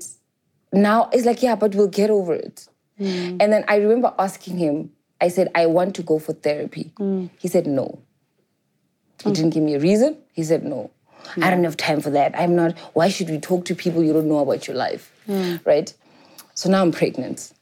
[0.71, 2.67] now it's like, yeah, but we'll get over it.
[2.99, 4.91] And then I remember asking him.
[5.19, 6.91] I said, I want to go for therapy.
[7.39, 7.99] He said no.
[9.23, 10.17] He didn't give me a reason.
[10.33, 10.91] He said, no,
[11.41, 12.37] I don't have time for that.
[12.37, 15.11] I'm not, why should we talk to people you don't know about your life?
[15.25, 15.55] Hmm.
[15.65, 15.93] Right?
[16.53, 17.53] So now I'm pregnant.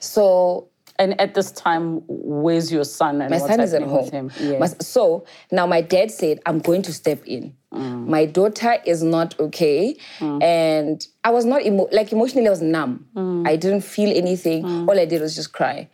[0.00, 4.10] So And at this time, where's your son and my son is at home.
[4.10, 4.30] him?
[4.60, 7.54] My- so now my dad said, I'm going to step in.
[7.72, 8.08] Hmm.
[8.10, 9.96] My daughter is not okay.
[10.18, 10.38] Hmm.
[10.42, 13.06] And I was not, emo- like emotionally, I was numb.
[13.46, 14.64] I didn't feel anything.
[14.88, 15.88] All I did was just cry.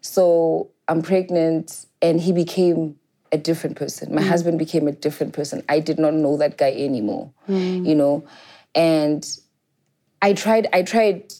[0.00, 2.96] So I'm pregnant, and he became
[3.32, 4.14] a different person.
[4.14, 4.28] My mm.
[4.28, 5.62] husband became a different person.
[5.68, 7.86] I did not know that guy anymore, mm.
[7.86, 8.24] you know?
[8.74, 9.26] And
[10.22, 11.32] I tried, I tried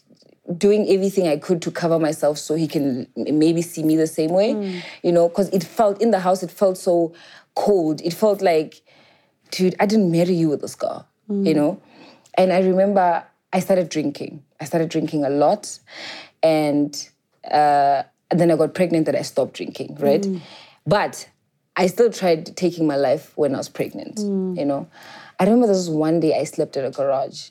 [0.56, 4.30] doing everything I could to cover myself so he can maybe see me the same
[4.30, 4.82] way, mm.
[5.02, 7.12] you know, because it felt in the house, it felt so
[7.54, 8.00] cold.
[8.02, 8.82] It felt like,
[9.50, 11.80] dude, I didn't marry you with a scar, you know?
[12.34, 14.44] And I remember I started drinking.
[14.60, 15.78] I started drinking a lot.
[16.42, 16.96] And,
[17.50, 20.24] uh, and then I got pregnant and I stopped drinking, right?
[20.86, 21.28] But
[21.76, 24.58] I still tried taking my life when I was pregnant, mm.
[24.58, 24.88] you know?
[25.38, 27.50] I remember there was one day I slept at a garage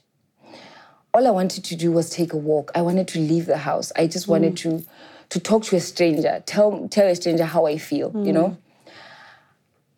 [1.13, 2.71] all I wanted to do was take a walk.
[2.75, 3.91] I wanted to leave the house.
[3.95, 4.57] I just wanted mm.
[4.57, 4.85] to
[5.29, 8.49] to talk to a stranger, tell tell a stranger how I feel, you know?
[8.49, 8.91] Mm.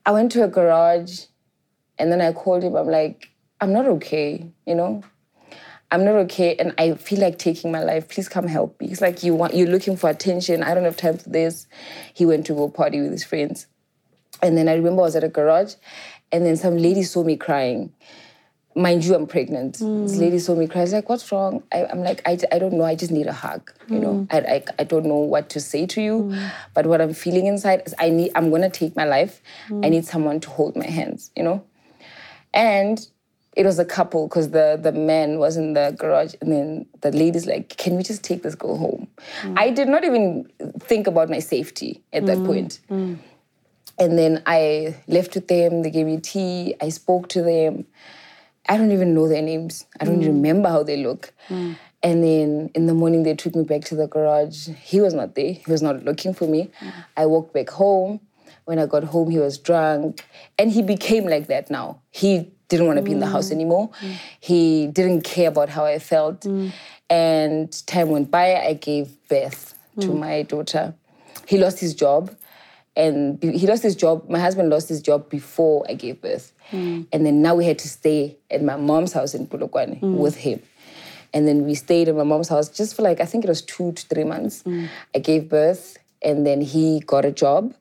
[0.06, 1.26] I went to a garage
[1.98, 2.76] and then I called him.
[2.76, 3.30] I'm like,
[3.60, 5.04] I'm not okay, you know?
[5.92, 8.08] I'm not okay and I feel like taking my life.
[8.08, 8.88] Please come help me.
[8.88, 10.64] He's like, you want you're looking for attention.
[10.64, 11.68] I don't have time for this.
[12.14, 13.68] He went to go party with his friends.
[14.42, 15.76] And then I remember I was at a garage
[16.32, 17.94] and then some lady saw me crying
[18.76, 19.80] mind you, I'm pregnant.
[19.80, 20.84] This lady saw me cry.
[20.84, 21.64] She's like, what's wrong?
[21.72, 22.84] I, I'm like, I, I don't know.
[22.84, 23.72] I just need a hug.
[23.88, 24.28] You know, mm.
[24.32, 26.32] I, I, I don't know what to say to you.
[26.32, 26.52] Mm.
[26.74, 29.42] But what I'm feeling inside is I need, I'm going to take my life.
[29.68, 29.90] I mm.
[29.90, 31.64] need someone to hold my hands, you know?
[32.54, 33.06] And
[33.58, 37.12] it was a couple because the, the man was in the garage and then the
[37.12, 39.08] lady's like, can we just take this girl home?
[39.58, 40.50] I did not even
[40.80, 42.80] think about my safety at that point.
[44.00, 45.84] And then I left with them.
[45.84, 46.76] They gave me tea.
[46.82, 47.86] I spoke to them.
[48.68, 49.86] I don't even know their names.
[50.00, 50.24] I don't mm.
[50.24, 51.34] even remember how they look.
[51.50, 51.76] Mm.
[52.04, 54.70] And then in the morning, they took me back to the garage.
[54.70, 55.54] He was not there.
[55.54, 56.72] He was not looking for me.
[56.80, 56.94] Mm.
[57.18, 58.20] I walked back home.
[58.66, 60.26] When I got home, he was drunk.
[60.58, 62.02] And he became like that now.
[62.12, 63.90] He didn't want to be in the house anymore.
[64.40, 66.46] He didn't care about how I felt.
[67.10, 68.56] And time went by.
[68.56, 70.94] I gave birth to my daughter.
[71.48, 72.34] He lost his job
[72.96, 74.30] and he lost his job.
[74.30, 77.04] My husband lost his job before I gave birth, hmm.
[77.12, 80.18] and then now we had to stay at my mom's house in Polokwane hmm.
[80.18, 80.62] with him.
[81.34, 83.62] And then we stayed at my mom's house just for like I think it was
[83.62, 84.62] two to three months.
[84.64, 84.86] Hmm.
[85.16, 87.74] I gave birth, and then he got a job.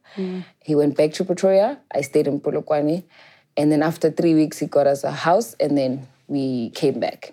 [0.64, 1.78] He went back to Pretoria.
[1.94, 3.04] I stayed in Polokwane,
[3.56, 7.32] and then after three weeks, he got us a house, and then we came back.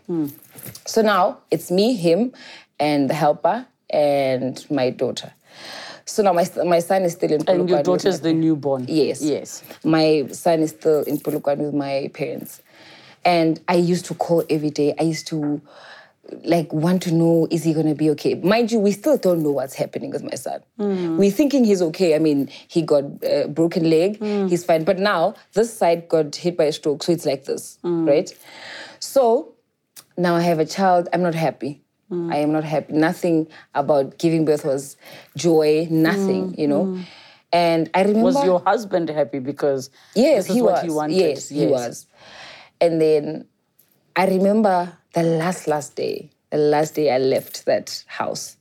[0.86, 2.34] So now it's me, him,
[2.80, 5.34] and the helper, and my daughter.
[6.08, 7.60] So now my, my son is still in Polokwane.
[7.60, 8.86] And your daughter's the newborn.
[8.88, 9.22] Yes.
[9.22, 9.64] Yes.
[9.84, 12.62] My son is still in Polokwane with my parents.
[13.26, 14.96] And I used to call every day.
[14.98, 15.62] I used to
[16.44, 18.36] like want to know is he gonna be okay?
[18.36, 20.62] Mind you, we still don't know what's happening with my son.
[20.78, 21.18] Hmm.
[21.18, 22.16] We're thinking he's okay.
[22.16, 24.48] I mean, he got a broken leg, hmm.
[24.48, 24.84] he's fine.
[24.84, 28.08] But now this side got hit by a stroke, so it's like this, hmm.
[28.08, 28.34] right?
[29.00, 29.54] So
[30.18, 31.08] now I have a child.
[31.14, 31.82] I'm not happy.
[32.12, 32.34] Mm.
[32.34, 32.94] I am not happy.
[32.94, 34.96] Nothing about giving birth was
[35.36, 35.88] joy.
[35.90, 36.86] Nothing, mm, you know.
[36.86, 37.04] Mm.
[37.52, 40.84] And I remember Was your husband happy because Yes, he what was.
[40.84, 41.16] he wanted?
[41.16, 42.08] Yes, he was.
[42.80, 43.46] And then
[44.16, 48.58] I remember the last last day, the last day I left that house.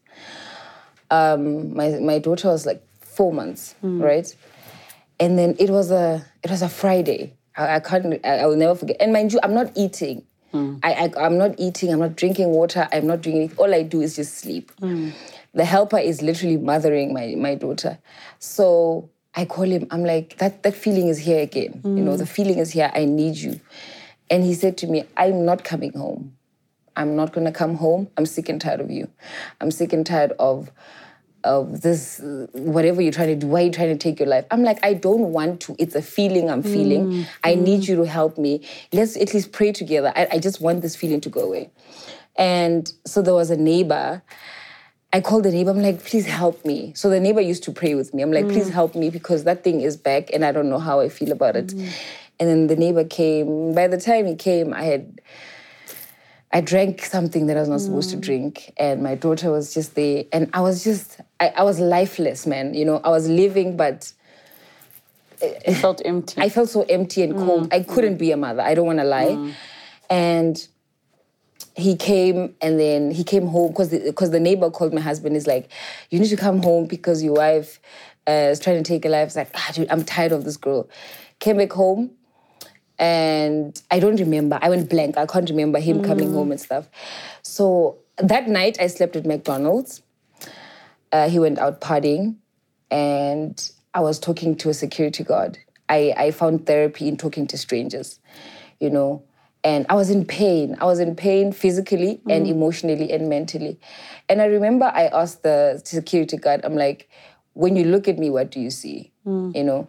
[1.11, 4.35] Um, my my daughter was like four months, right?
[5.21, 7.35] And then it was a it was a Friday.
[7.57, 8.97] I, I can't I, I will never forget.
[9.01, 10.25] And mind you, I'm not eating.
[10.57, 10.81] Mm.
[10.83, 11.93] I, I I'm not eating.
[11.93, 12.89] I'm not drinking water.
[12.93, 13.59] I'm not doing anything.
[13.59, 14.73] All I do is just sleep.
[14.81, 15.13] Mm.
[15.55, 17.99] The helper is literally mothering my my daughter.
[18.39, 19.87] So I call him.
[19.91, 20.63] I'm like that.
[20.63, 21.81] That feeling is here again.
[21.85, 22.19] You know, mm.
[22.19, 22.91] the feeling is here.
[22.95, 23.61] I need you.
[24.31, 26.37] And he said to me, I'm not coming home.
[26.97, 28.09] I'm not gonna come home.
[28.17, 29.09] I'm sick and tired of you.
[29.61, 30.71] I'm sick and tired of
[31.45, 32.21] of this
[32.53, 33.47] whatever you're trying to do.
[33.47, 34.45] Why are you trying to take your life?
[34.51, 35.77] I'm like, I don't want to.
[35.79, 37.07] It's a feeling I'm feeling.
[37.07, 37.63] Mm, I mm.
[37.63, 38.67] need you to help me.
[38.93, 40.13] Let's at least pray together.
[40.17, 41.71] I, I just want this feeling to go away.
[42.37, 44.23] And so there was a neighbor.
[45.13, 45.71] I called the neighbor.
[45.71, 46.93] I'm like, please help me.
[46.95, 48.23] So the neighbor used to pray with me.
[48.23, 48.73] I'm like, please mm.
[48.73, 51.57] help me because that thing is back and I don't know how I feel about
[51.57, 51.73] it.
[52.39, 53.75] And then the neighbor came.
[53.75, 55.21] By the time he came, I had
[56.53, 59.95] I drank something that I was not supposed to drink, and my daughter was just
[59.95, 62.73] there, and I was just, I, I was lifeless, man.
[62.73, 64.13] You know, I was living, but
[65.67, 66.41] He felt empty.
[66.41, 67.73] I felt so empty and cold.
[67.73, 68.63] I couldn't be a mother.
[68.63, 69.55] I don't want to lie.
[70.09, 70.67] And
[71.77, 75.35] he came, and then he came home because because the, neighbor called my husband.
[75.35, 75.71] He's like,
[76.11, 77.81] "You need to come home because your wife
[78.27, 80.57] uh, is trying to take a life." It's like, ah, dude, I'm tired of this
[80.57, 80.89] girl.
[81.39, 82.13] Came back home,
[82.99, 84.59] and I don't remember.
[84.63, 85.19] I went blank.
[85.19, 86.89] I can't remember him coming home and stuff.
[87.43, 90.03] So that night, I slept at McDonald's.
[91.13, 92.37] Uh, he went out partying,
[92.91, 95.59] and I was talking to a security guard.
[95.89, 98.19] I, I found therapy in talking to strangers,
[98.81, 99.23] you know,
[99.63, 100.77] and I was in pain.
[100.81, 103.79] I was in pain physically and emotionally and mentally.
[104.29, 107.09] And I remember I asked the security guard, I'm like,
[107.53, 109.13] when you look at me, what do you see?
[109.55, 109.89] You know?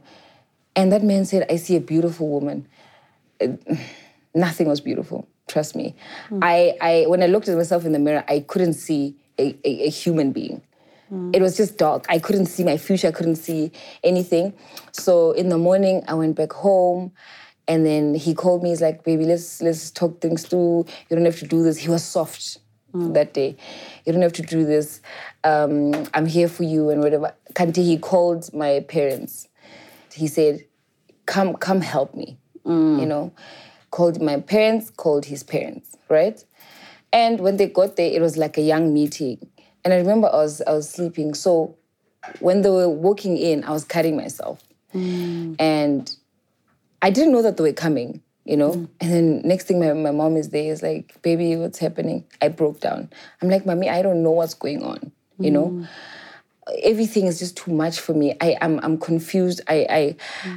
[0.75, 2.67] And that man said, I see a beautiful woman
[4.35, 5.27] nothing was beautiful.
[5.47, 5.95] Trust me.
[6.41, 9.87] I, I when I looked at myself in the mirror, I couldn't see a, a,
[9.87, 10.61] a human being.
[11.33, 12.05] It was just dark.
[12.09, 13.07] I couldn't see my future.
[13.07, 13.71] I couldn't see
[14.03, 14.53] anything.
[14.91, 17.13] So in the morning, I went back home,
[17.65, 18.69] and then he called me.
[18.69, 20.85] He's like, "Baby, let's let's talk things through.
[21.09, 22.59] You don't have to do this." He was soft
[23.13, 23.55] that day.
[24.05, 25.01] You don't have to do this.
[25.43, 27.33] Um, I'm here for you and whatever.
[27.53, 29.47] Kanti, he called my parents.
[30.13, 30.65] He said,
[31.25, 32.99] "Come, come, help me." Mm.
[32.99, 33.31] you know,
[33.91, 36.43] called my parents, called his parents, right?
[37.13, 39.39] And when they got there, it was like a young meeting.
[39.85, 41.33] And I remember I was I was sleeping.
[41.33, 41.77] So
[42.39, 44.61] when they were walking in, I was cutting myself.
[44.93, 45.55] Mm.
[45.59, 46.13] And
[47.01, 48.71] I didn't know that they were coming, you know?
[48.71, 48.89] Mm.
[48.99, 52.25] And then next thing my, my mom is there, is like, baby, what's happening?
[52.41, 53.09] I broke down.
[53.41, 55.87] I'm like, mommy, I don't know what's going on, you know?
[56.83, 58.35] Everything is just too much for me.
[58.41, 59.61] I am I'm, I'm confused.
[59.67, 60.15] I I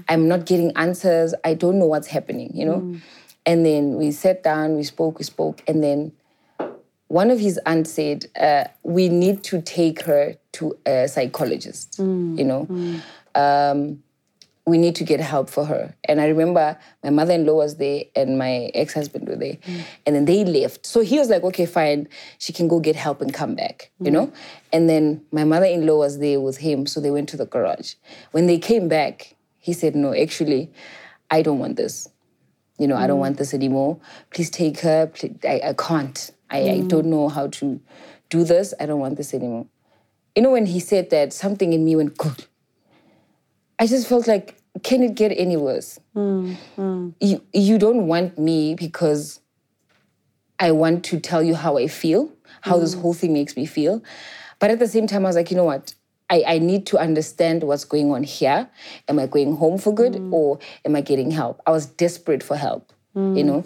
[0.09, 1.35] I'm not getting answers.
[1.44, 2.81] I don't know what's happening, you know?
[3.46, 6.12] And then we sat down, we spoke, we spoke, and then
[7.09, 11.96] one of his aunts said, uh, "We need to take her to a psychologist.
[12.38, 12.68] You know,
[13.35, 14.03] um,
[14.66, 18.38] we need to get help for her." And I remember my mother-in-law was there and
[18.38, 19.83] my ex-husband were there, mm.
[20.07, 20.87] and then they left.
[20.87, 24.11] So he was like, "Okay, fine, she can go get help and come back." You
[24.11, 24.14] mm.
[24.14, 24.33] know,
[24.73, 27.94] and then my mother-in-law was there with him, so they went to the garage.
[28.33, 30.70] When they came back, he said, "No, actually,
[31.31, 32.09] I don't want this."
[32.81, 33.27] you know, I don't mm.
[33.29, 34.01] want this anymore.
[34.31, 35.07] Please take her.
[35.07, 36.31] Please, I, I can't.
[36.49, 37.79] I, I don't know how to
[38.31, 38.73] do this.
[38.81, 39.66] I don't want this anymore.
[40.35, 42.46] You know, when he said that, something in me went, good.
[43.81, 45.99] I just felt like, can it get any worse?
[46.14, 47.14] Mm, mm.
[47.19, 49.40] You, you don't want me because
[50.59, 53.01] I want to tell you how I feel, how this mm.
[53.01, 54.03] whole thing makes me feel.
[54.59, 55.95] But at the same time, I was like, you know what?
[56.29, 58.69] I, I need to understand what's going on here.
[59.09, 61.62] Am I going home for good or am I getting help?
[61.66, 63.64] I was desperate for help, you know?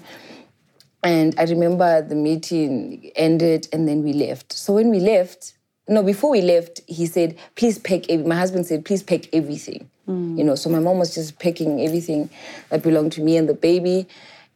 [1.02, 4.52] And I remember the meeting ended and then we left.
[4.52, 5.54] So when we left,
[5.88, 9.90] no, before we left, he said, please pack, my husband said, please pack everything.
[10.06, 12.28] You know, so my mom was just packing everything
[12.68, 14.06] that belonged to me and the baby.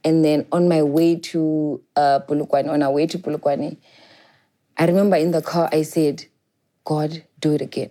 [0.04, 3.76] And then on my way to uh, Polokwane, on our way to Polokwane,
[4.76, 6.26] I remember in the car, I said,
[6.84, 7.90] God, do it again.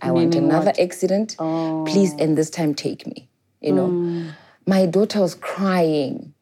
[0.00, 0.80] I want another what?
[0.80, 1.36] accident.
[1.86, 3.28] Please, and this time take me.
[3.60, 4.32] You know,
[4.66, 6.34] my daughter was crying.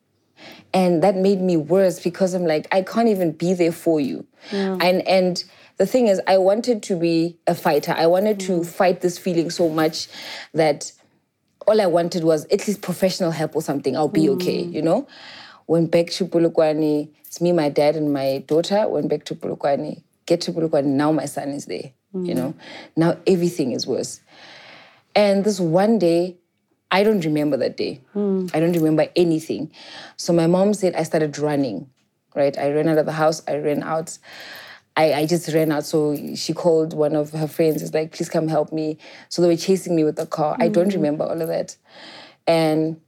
[0.75, 4.27] And that made me worse because I'm like, I can't even be there for you.
[4.81, 5.45] And and
[5.83, 7.93] the thing is, I wanted to be a fighter.
[7.99, 8.67] I wanted to mm.
[8.67, 10.07] fight this feeling so much
[10.55, 10.93] that
[11.67, 13.97] all I wanted was at least professional help or something.
[13.97, 14.35] I'll be mm.
[14.35, 15.09] okay, you know?
[15.67, 17.09] Went back to Polokwane.
[17.25, 18.87] It's me, my dad, and my daughter.
[18.87, 20.01] Went back to Polokwane.
[20.27, 20.85] Get to Polokwane.
[20.85, 22.55] Now my son is there, you know?
[22.55, 22.61] Mm.
[22.95, 24.21] Now everything is worse.
[25.17, 26.37] And this one day,
[26.93, 28.03] I don't remember that day.
[28.15, 29.73] I don't remember anything.
[30.17, 31.91] So my mom said I started running,
[32.37, 32.57] right?
[32.57, 34.17] I ran out of the house, I ran out.
[34.97, 35.85] I, I just ran out.
[35.85, 38.99] So she called one of her friends, is like, please come help me.
[39.29, 40.57] So they were chasing me with the car.
[40.61, 40.95] I don't mm.
[40.95, 41.77] remember all of that.
[42.47, 43.01] And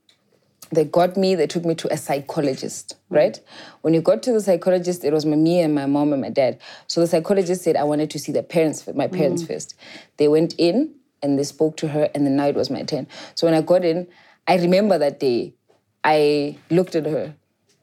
[0.70, 3.16] they got me, they took me to a psychologist, mm.
[3.16, 3.40] right?
[3.82, 6.60] When you got to the psychologist, it was me and my mom and my dad.
[6.86, 9.48] So the psychologist said I wanted to see the parents, my parents mm.
[9.48, 9.74] first.
[10.16, 13.06] They went in and they spoke to her, and then now it was my turn.
[13.34, 14.06] So when I got in,
[14.46, 15.54] I remember that day,
[16.02, 17.34] I looked at her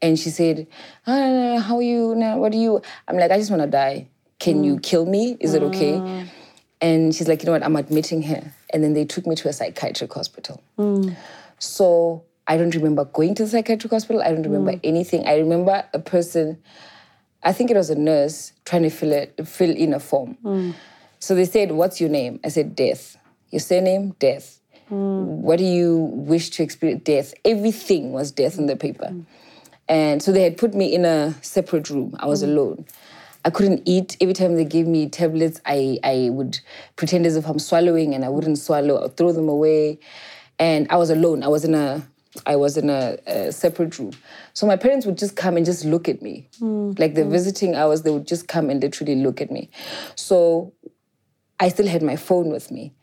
[0.02, 0.68] and she said,
[1.08, 2.38] ah, How are you now?
[2.38, 2.82] What do you?
[3.08, 4.08] I'm like, I just want to die.
[4.40, 4.84] Can you mm.
[4.84, 5.38] kill me?
[5.40, 5.94] Is it okay?
[5.94, 6.28] Mm.
[6.82, 7.64] And she's like, You know what?
[7.64, 8.54] I'm admitting her.
[8.74, 10.62] And then they took me to a psychiatric hospital.
[10.78, 11.16] Mm.
[11.60, 14.22] So I don't remember going to the psychiatric hospital.
[14.22, 15.28] I don't remember anything.
[15.28, 16.62] I remember a person,
[17.44, 20.38] I think it was a nurse, trying to fill it, fill in a form.
[21.20, 23.18] So they said, "What's your name?" I said, "Death."
[23.52, 24.60] Your surname, Death.
[24.92, 27.04] What do you wish to experience?
[27.04, 27.34] Death.
[27.46, 29.14] Everything was death in the paper.
[29.92, 32.16] And so they had put me in a separate room.
[32.18, 32.48] I was mm.
[32.48, 32.86] alone.
[33.44, 34.16] I couldn't eat.
[34.22, 36.62] Every time they gave me tablets, I, I would
[36.96, 38.98] pretend as if I'm swallowing and I wouldn't swallow.
[38.98, 40.00] I would throw them away.
[40.60, 41.44] And I was alone.
[41.44, 42.08] I was in a
[42.46, 44.14] I was in a, a separate room.
[44.54, 46.48] So my parents would just come and just look at me.
[46.62, 46.98] Mm.
[46.98, 47.30] Like the mm.
[47.32, 49.70] visiting hours, they would just come and literally look at me.
[50.16, 50.72] So
[51.60, 52.94] I still had my phone with me.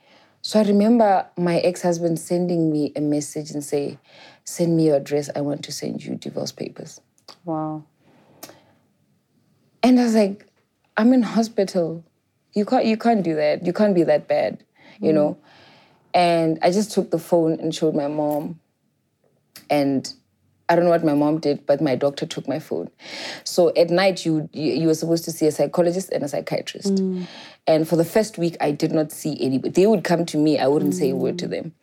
[0.49, 3.99] So I remember my ex-husband sending me a message and say,
[4.45, 5.29] send me your address.
[5.37, 7.03] I want to send you divorce papers.
[7.45, 7.85] Wow.
[9.83, 10.47] And I was like,
[10.97, 12.03] I'm in hospital.
[12.55, 13.67] You can't you can't do that.
[13.67, 14.65] You can't be that bad,
[15.03, 15.17] you mm.
[15.17, 15.39] know?
[16.15, 18.59] And I just took the phone and showed my mom.
[19.69, 20.11] And
[20.69, 22.91] I don't know what my mom did, but my doctor took my phone.
[23.45, 26.97] So at night, you you, were supposed to see a psychologist and a psychiatrist.
[26.97, 27.27] Mm.
[27.67, 29.71] And for the first week, I did not see anybody.
[29.71, 30.59] They would come to me.
[30.59, 31.51] I wouldn't say a word to mm.
[31.51, 31.75] them.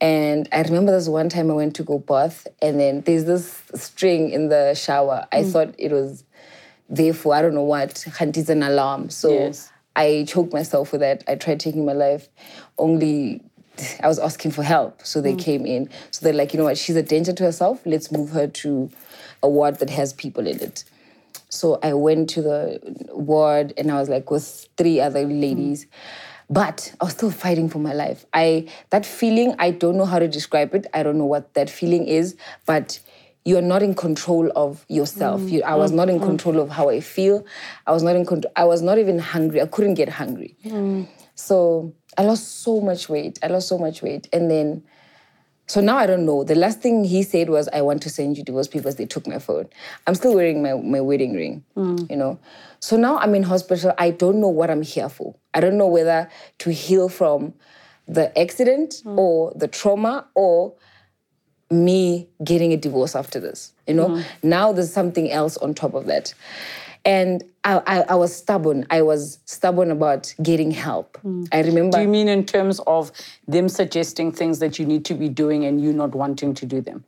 [0.00, 3.62] And I remember this one time I went to go bath, and then there's this
[3.74, 5.26] string in the shower.
[5.32, 5.52] I mm.
[5.52, 6.24] thought it was
[6.88, 8.06] there for I don't know what.
[8.20, 9.10] It's an alarm.
[9.10, 9.72] So Yes.
[9.96, 11.24] I choked myself with that.
[11.26, 12.28] I tried taking my life.
[12.76, 13.42] Only
[14.02, 15.04] I was asking for help.
[15.04, 15.38] So they mm.
[15.38, 15.88] came in.
[16.10, 17.80] So they're like, you know what, she's a danger to herself.
[17.84, 18.90] Let's move her to
[19.42, 20.84] a ward that has people in it.
[21.48, 22.80] So I went to the
[23.12, 25.40] ward and I was like with three other mm.
[25.40, 25.86] ladies.
[26.48, 28.24] But I was still fighting for my life.
[28.32, 30.86] I that feeling, I don't know how to describe it.
[30.94, 32.36] I don't know what that feeling is,
[32.66, 33.00] but
[33.44, 35.40] you are not in control of yourself.
[35.40, 35.50] Mm.
[35.50, 37.46] You, I was not in control of how I feel.
[37.86, 38.52] I was not in control.
[38.56, 39.60] I was not even hungry.
[39.60, 40.56] I couldn't get hungry.
[41.36, 43.38] So I lost so much weight.
[43.42, 44.28] I lost so much weight.
[44.32, 44.82] And then,
[45.66, 46.42] so now I don't know.
[46.44, 48.96] The last thing he said was, I want to send you divorce papers.
[48.96, 49.68] They took my phone.
[50.06, 51.62] I'm still wearing my, my wedding ring,
[52.10, 52.38] you know.
[52.80, 53.92] So now I'm in hospital.
[53.98, 55.34] I don't know what I'm here for.
[55.54, 56.28] I don't know whether
[56.60, 57.52] to heal from
[58.08, 60.74] the accident or the trauma or
[61.70, 63.72] me getting a divorce after this.
[63.86, 64.48] You know, Mm-hmm.
[64.48, 66.32] now there's something else on top of that.
[67.06, 68.84] And I, I, I was stubborn.
[68.90, 71.18] I was stubborn about getting help.
[71.24, 71.48] Mm.
[71.52, 71.96] I remember.
[71.96, 72.00] Mm.
[72.00, 73.12] Do you mean in terms of
[73.46, 76.80] them suggesting things that you need to be doing and you not wanting to do
[76.80, 77.04] them?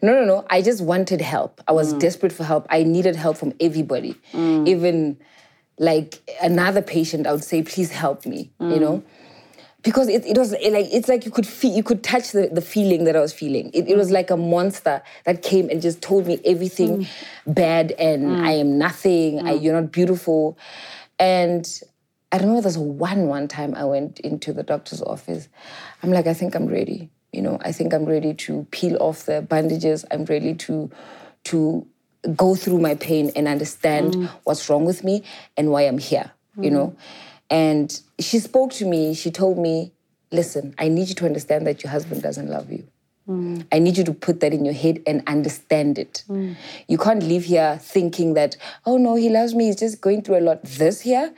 [0.00, 0.46] No, no, no.
[0.48, 1.60] I just wanted help.
[1.66, 1.98] I was mm.
[1.98, 2.66] desperate for help.
[2.70, 4.14] I needed help from everybody.
[4.32, 4.68] Mm.
[4.68, 5.18] Even
[5.78, 9.02] like another patient, I would say, please help me, you know?
[9.82, 12.60] Because it, it was like it's like you could feel you could touch the, the
[12.60, 13.70] feeling that I was feeling.
[13.74, 14.12] It, it was mm.
[14.12, 17.06] like a monster that came and just told me everything mm.
[17.46, 18.44] bad and mm.
[18.44, 20.56] I am nothing, I, you're not beautiful.
[21.18, 21.68] And
[22.30, 25.48] I remember there's one one time I went into the doctor's office.
[26.02, 27.10] I'm like, I think I'm ready.
[27.32, 30.04] You know, I think I'm ready to peel off the bandages.
[30.10, 30.90] I'm ready to
[31.44, 31.86] to
[32.36, 35.24] go through my pain and understand what's wrong with me
[35.56, 36.30] and why I'm here.
[36.58, 36.96] You know,
[37.48, 39.14] and she spoke to me.
[39.14, 39.92] She told me,
[40.30, 42.84] "Listen, I need you to understand that your husband doesn't love you."
[43.72, 46.24] I need you to put that in your head and understand it.
[46.88, 50.38] You can't live here thinking that, oh no, he loves me, he's just going through
[50.38, 50.64] a lot.
[50.64, 51.32] This here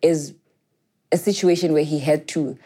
[0.00, 0.34] is
[1.10, 2.56] a situation where he had to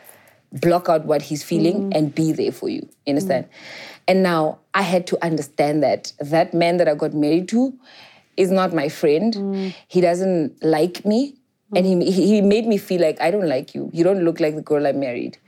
[0.52, 2.86] block out what he's feeling and be there for you.
[3.06, 3.48] You understand?
[4.06, 7.72] And now I had to understand that that man that I got married to
[8.36, 9.72] is not my friend.
[9.88, 11.36] He doesn't like me.
[11.74, 13.90] And he, he made me feel like I don't like you.
[13.92, 15.38] You don't look like the girl I married.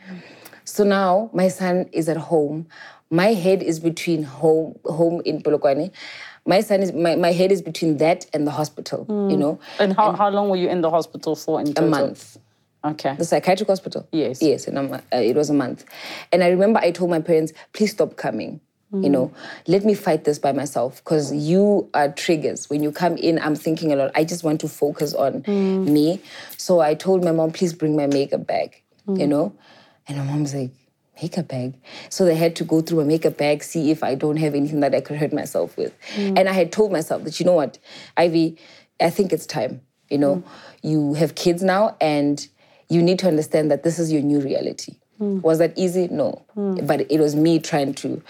[0.64, 2.66] So now my son is at home.
[3.10, 5.90] My head is between home home in Polokwane.
[6.46, 9.58] My son is my, my head is between that and the hospital, you know.
[9.78, 12.38] And how, how long were you in the hospital for in A month.
[12.84, 13.14] Okay.
[13.14, 14.08] The psychiatric hospital?
[14.10, 14.40] Yes.
[14.40, 15.84] Yes, and uh, it was a month.
[16.32, 18.60] And I remember I told my parents, please stop coming.
[18.92, 19.10] You mm.
[19.10, 19.32] know,
[19.68, 22.68] let me fight this by myself because you are triggers.
[22.68, 24.10] When you come in, I'm thinking a lot.
[24.16, 25.86] I just want to focus on mm.
[25.86, 26.20] me.
[26.56, 29.28] So I told my mom, please bring my makeup bag, you mm.
[29.28, 29.54] know?
[30.08, 30.72] And my mom's like,
[31.22, 31.74] makeup bag?
[32.08, 34.80] So they had to go through a makeup bag, see if I don't have anything
[34.80, 35.94] that I could hurt myself with.
[36.16, 37.78] And I had told myself that, you know what,
[38.16, 38.58] Ivy,
[39.00, 39.82] I think it's time.
[40.08, 40.42] You know,
[40.82, 42.44] you have kids now and
[42.88, 44.96] you need to understand that this is your new reality.
[45.20, 45.40] Hmm.
[45.42, 46.08] Was that easy?
[46.08, 46.42] No.
[46.54, 46.86] Hmm.
[46.86, 48.22] But it was me trying to.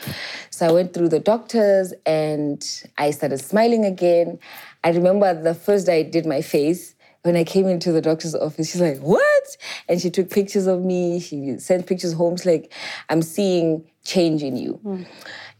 [0.51, 2.61] So I went through the doctors and
[2.99, 4.41] I started smiling again.
[4.83, 8.35] I remember the first day I did my face, when I came into the doctor's
[8.35, 9.57] office, she's like, What?
[9.89, 11.21] And she took pictures of me.
[11.21, 12.37] She sent pictures home.
[12.37, 12.73] She's like,
[13.09, 14.73] I'm seeing change in you.
[14.83, 15.03] Hmm.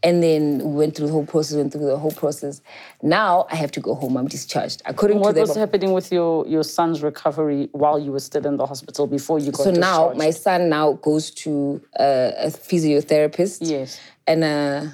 [0.03, 2.61] And then we went through the whole process, went through the whole process.
[3.03, 4.17] Now I have to go home.
[4.17, 4.81] I'm discharged.
[4.85, 8.45] According What to them, was happening with your, your son's recovery while you were still
[8.47, 9.75] in the hospital before you got discharged?
[9.75, 13.59] So now my son now goes to uh, a physiotherapist.
[13.61, 13.99] Yes.
[14.25, 14.85] And uh,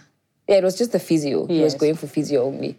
[0.47, 1.47] yeah, it was just a physio.
[1.47, 2.77] He was going for physio only.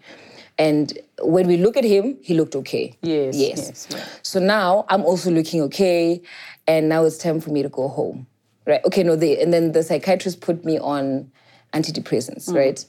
[0.59, 2.97] And when we look at him, he looked okay.
[3.01, 3.59] Yes, Yes.
[3.59, 4.21] yes, yes.
[4.23, 6.21] So now I'm also looking okay.
[6.67, 8.27] And now it's time for me to go home.
[8.67, 8.85] Right.
[8.85, 11.31] Okay, no, they and then the psychiatrist put me on
[11.73, 12.55] antidepressants, mm.
[12.55, 12.85] right?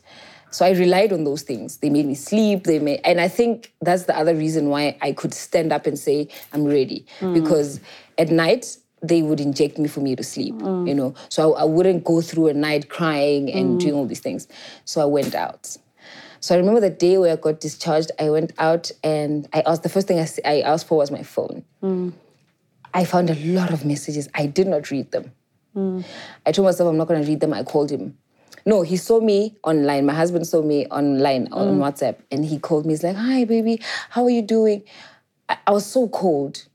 [0.51, 1.77] So I relied on those things.
[1.77, 2.63] They made me sleep.
[2.63, 5.97] They made, and I think that's the other reason why I could stand up and
[5.97, 7.33] say I'm ready mm.
[7.33, 7.79] because
[8.17, 10.55] at night they would inject me for me to sleep.
[10.55, 10.87] Mm.
[10.87, 14.19] You know, so I, I wouldn't go through a night crying and doing all these
[14.19, 14.47] things.
[14.85, 15.77] So I went out.
[16.41, 18.11] So I remember the day where I got discharged.
[18.19, 19.83] I went out and I asked.
[19.83, 21.63] The first thing I, I asked for was my phone.
[22.93, 24.29] I found a lot of messages.
[24.33, 25.31] I did not read them.
[26.45, 27.53] I told myself I'm not going to read them.
[27.53, 28.17] I called him.
[28.65, 30.05] No, he saw me online.
[30.05, 31.77] My husband saw me online on mm.
[31.77, 32.93] WhatsApp, and he called me.
[32.93, 34.83] He's like, "Hi, baby, how are you doing?"
[35.47, 36.65] I, I was so cold,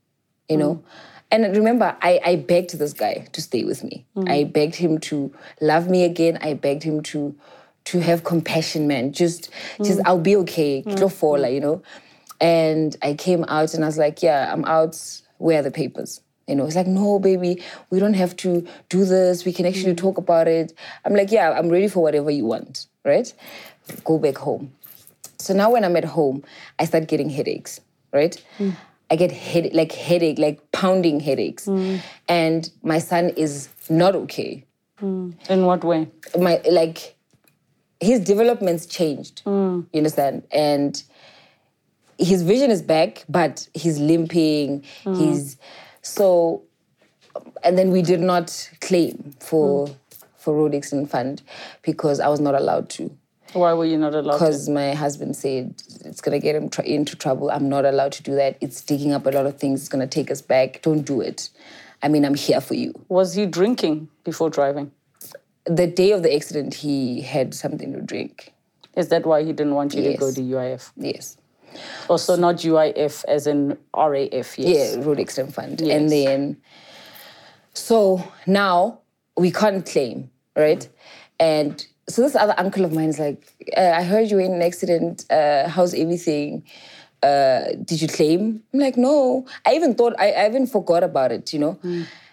[0.49, 0.75] you know.
[0.75, 0.83] Mm.
[1.31, 4.07] And remember, I, I begged this guy to stay with me.
[4.17, 4.31] Mm.
[4.31, 6.39] I begged him to love me again.
[6.41, 7.35] I begged him to
[7.87, 9.13] to have compassion, man.
[9.13, 9.51] Just,
[9.83, 10.83] just I'll be okay.
[10.83, 11.13] Mm.
[11.13, 11.83] fall, you know.
[12.41, 14.99] And I came out and I was like, "Yeah, I'm out.
[15.39, 19.05] Where are the papers?" You know, it's like, no, baby, we don't have to do
[19.05, 19.45] this.
[19.45, 19.97] We can actually hmm.
[19.97, 20.75] talk about it.
[21.05, 23.33] I'm like, yeah, I'm ready for whatever you want, right?
[24.05, 24.73] Go back home.
[25.39, 26.43] So now when I'm at home,
[26.79, 27.81] I start getting headaches,
[28.13, 28.35] right?
[28.59, 28.71] Hmm.
[29.11, 31.67] I get head like headache, like pounding headaches.
[31.67, 31.97] Hmm.
[32.29, 34.65] And my son is not okay.
[35.01, 36.09] In what way?
[36.39, 37.15] My like
[38.01, 39.43] his development's changed.
[39.45, 40.45] You understand?
[40.51, 41.03] And
[42.19, 44.85] his vision is back, but he's limping.
[45.03, 45.59] He's
[46.05, 46.63] so,
[47.65, 49.95] and then we did not claim for hmm.
[50.37, 51.43] for road accident fund
[51.83, 53.11] because I was not allowed to.
[53.55, 54.35] Why were you not allowed?
[54.35, 55.75] Because my husband said
[56.05, 57.51] it's gonna get him tr- into trouble.
[57.51, 58.59] I'm not allowed to do that.
[58.61, 59.81] It's digging up a lot of things.
[59.81, 60.83] It's gonna take us back.
[60.83, 61.49] Don't do it.
[62.03, 62.93] I mean, I'm here for you.
[63.09, 64.93] Was he drinking before driving?
[65.65, 68.53] The day of the accident, he had something to drink.
[68.95, 70.93] Is that why he didn't want you to go to UIF?
[70.97, 71.39] Yes.
[72.09, 74.97] Also, not UIF as in RAF, yes.
[74.97, 75.81] Yeah, road accident fund.
[75.81, 75.97] Yes.
[75.97, 76.57] And then,
[77.73, 79.01] so now
[79.37, 80.89] we can't claim, right?
[81.41, 84.55] And so this other uncle of mine is like, uh, I heard you were in
[84.55, 85.25] an accident.
[85.31, 86.65] Uh, how's everything?
[87.23, 88.63] Uh, did you claim?
[88.73, 89.47] I'm like, no.
[89.67, 91.79] I even thought, I, I even forgot about it, you know?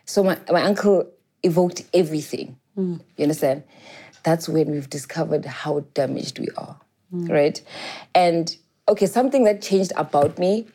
[0.06, 1.10] So my, my uncle
[1.44, 2.58] evoked everything.
[2.76, 3.64] You understand?
[4.24, 6.78] That's when we've discovered how damaged we are,
[7.12, 7.62] right?
[8.14, 8.56] And
[8.88, 10.68] okay, something that changed about me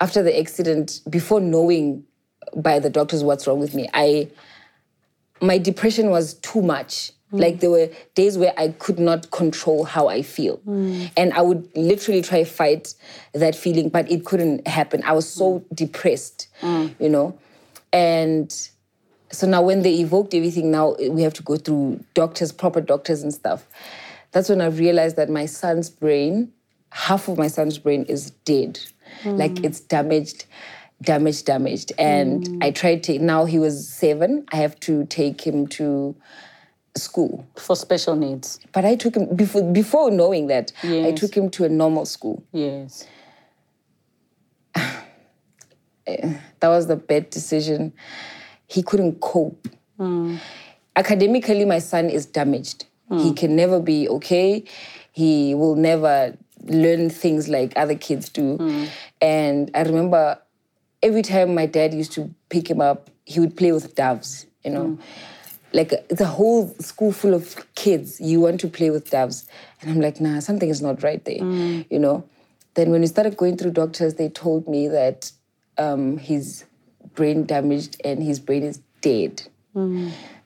[0.00, 2.04] after the accident, before knowing
[2.56, 4.28] by the doctors what's wrong with me, I
[5.40, 7.12] my depression was too much.
[7.30, 7.38] Hmm.
[7.38, 10.56] Like there were days where I could not control how I feel.
[10.58, 11.06] Hmm.
[11.16, 12.94] And I would literally try to fight
[13.32, 15.02] that feeling, but it couldn't happen.
[15.04, 15.74] I was so hmm.
[15.74, 17.38] depressed, you know?
[17.92, 18.52] And
[19.30, 23.22] so now when they evoked everything, now we have to go through doctors, proper doctors
[23.22, 23.66] and stuff.
[24.30, 26.52] That's when I realized that my son's brain,
[26.92, 28.78] half of my son's brain is dead.
[29.24, 30.46] Like it's damaged,
[31.00, 31.92] damaged, damaged.
[31.98, 36.14] And I tried to, now he was seven, I have to take him to
[36.96, 37.46] school.
[37.56, 38.60] For special needs.
[38.72, 41.06] But I took him, before, before knowing that, yes.
[41.06, 42.42] I took him to a normal school.
[42.52, 43.06] Yes.
[46.04, 47.92] Eh, that was the bad decision.
[48.66, 49.68] He couldn't cope.
[49.98, 50.38] Hmm.
[50.96, 52.86] Academically, my son is damaged.
[53.08, 53.34] He hmm.
[53.34, 54.64] can never be okay.
[55.12, 56.36] He will never
[56.66, 58.56] learn things like other kids do.
[58.56, 58.84] Hmm.
[59.20, 60.38] And I remember
[61.02, 64.70] every time my dad used to pick him up, he would play with doves, you
[64.70, 64.88] know.
[64.88, 65.02] Hmm.
[65.74, 68.20] Like it's a whole school full of kids.
[68.20, 69.46] You want to play with doves.
[69.80, 71.82] And I'm like, nah, something is not right there, hmm.
[71.90, 72.24] you know.
[72.74, 75.30] Then when we started going through doctors, they told me that
[75.78, 76.64] um, he's
[77.14, 79.42] brain damaged and his brain is dead.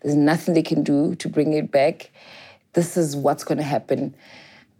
[0.02, 2.10] There's nothing they can do to bring it back.
[2.72, 4.14] This is what's going to happen.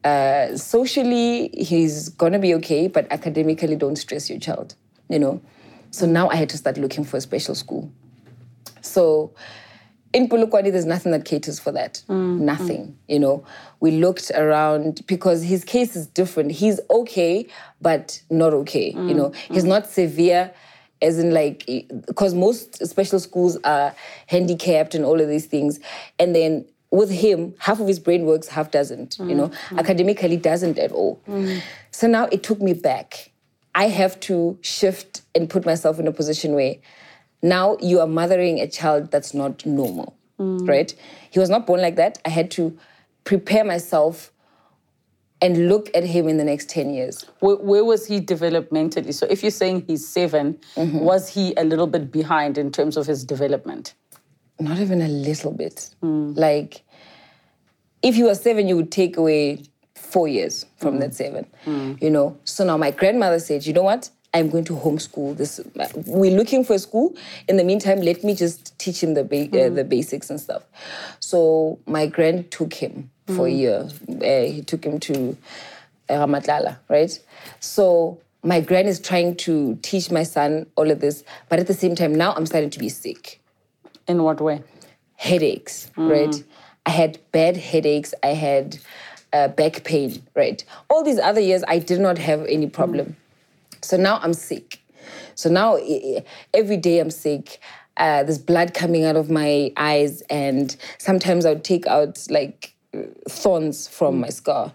[0.06, 4.76] Uh, socially, he's going to be okay, but academically, don't stress your child,
[5.08, 5.40] you know?
[5.90, 7.90] So now I had to start looking for a special school.
[8.82, 9.34] So
[10.12, 12.04] in Polokwane, there's nothing that caters for that.
[12.08, 12.40] Mm, mm.
[12.40, 13.44] Nothing, you know.
[13.80, 16.52] We looked around because his case is different.
[16.52, 17.48] He's okay,
[17.80, 18.90] but not okay.
[18.92, 20.54] You mm, know, he's not severe,
[21.02, 21.66] as in like
[22.06, 23.92] because most special schools are
[24.28, 25.80] handicapped and all of these things,
[26.20, 26.64] and then
[26.96, 29.18] with him, half of his brain works, half doesn't.
[29.18, 29.78] You know, mm-hmm.
[29.78, 31.20] academically doesn't at all.
[31.28, 31.60] Mm.
[31.90, 33.30] So now it took me back.
[33.74, 36.76] I have to shift and put myself in a position where
[37.42, 40.66] now you are mothering a child that's not normal, mm.
[40.66, 40.94] right?
[41.30, 42.18] He was not born like that.
[42.24, 42.76] I had to
[43.24, 44.32] prepare myself
[45.42, 47.26] and look at him in the next 10 years.
[47.40, 49.12] Where, where was he developmentally?
[49.12, 50.98] So if you're saying he's 7 mm-hmm.
[50.98, 53.94] was he a little bit behind in terms of his development?
[54.58, 55.90] Not even a little bit.
[56.02, 56.36] Mm.
[56.36, 56.82] Like,
[58.06, 59.62] if you were seven, you would take away
[59.94, 61.46] four years from that seven,
[62.00, 62.36] you know?
[62.44, 64.10] So now my grandmother said, you know what?
[64.34, 65.60] I'm going to homeschool this.
[66.06, 67.16] We're looking for a school.
[67.48, 70.62] In the meantime, let me just teach him the ba- uh, the basics and stuff.
[71.20, 73.88] So my grand took him for a year.
[74.08, 75.36] Uh, he took him to
[76.10, 77.18] uh, Ramatlala, right?
[77.60, 81.74] So my grand is trying to teach my son all of this, but at the
[81.74, 83.40] same time, now I'm starting to be sick
[84.06, 84.62] In what way?
[85.16, 86.44] headaches, right?
[86.86, 88.14] I had bad headaches.
[88.22, 88.78] I had
[89.32, 90.64] uh, back pain, right?
[90.88, 93.16] All these other years, I did not have any problem.
[93.82, 94.80] So now I'm sick.
[95.34, 95.78] So now
[96.54, 97.60] every day I'm sick.
[97.96, 102.74] Uh, there's blood coming out of my eyes, and sometimes I would take out like
[102.94, 104.72] uh, thorns from my scar,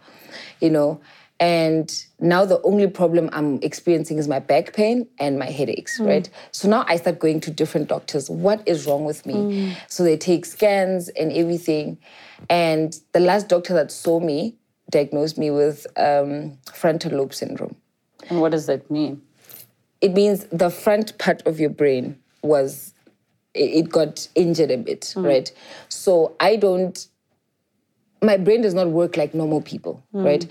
[0.60, 1.00] you know.
[1.40, 6.06] And now the only problem I'm experiencing is my back pain and my headaches, hmm.
[6.06, 6.30] right?
[6.52, 8.30] So now I start going to different doctors.
[8.30, 9.34] What is wrong with me?
[9.34, 9.74] Hmm.
[9.88, 11.98] So they take scans and everything.
[12.50, 14.56] And the last doctor that saw me
[14.90, 17.76] diagnosed me with um, frontal lobe syndrome.
[18.30, 19.22] And what does that mean?
[20.00, 22.94] It means the front part of your brain was,
[23.54, 25.26] it it got injured a bit, hmm.
[25.26, 25.52] right?
[25.90, 27.08] So I don't
[28.22, 30.48] my brain does not work like normal people, right?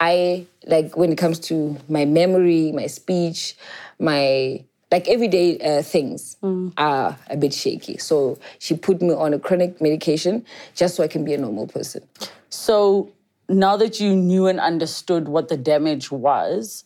[0.00, 3.56] I like when it comes to my memory, my speech,
[3.98, 6.36] my like everyday uh, things
[6.76, 7.98] are a bit shaky.
[7.98, 10.44] So she put me on a chronic medication
[10.74, 12.06] just so I can be a normal person.
[12.50, 13.12] So
[13.48, 16.84] now that you knew and understood what the damage was,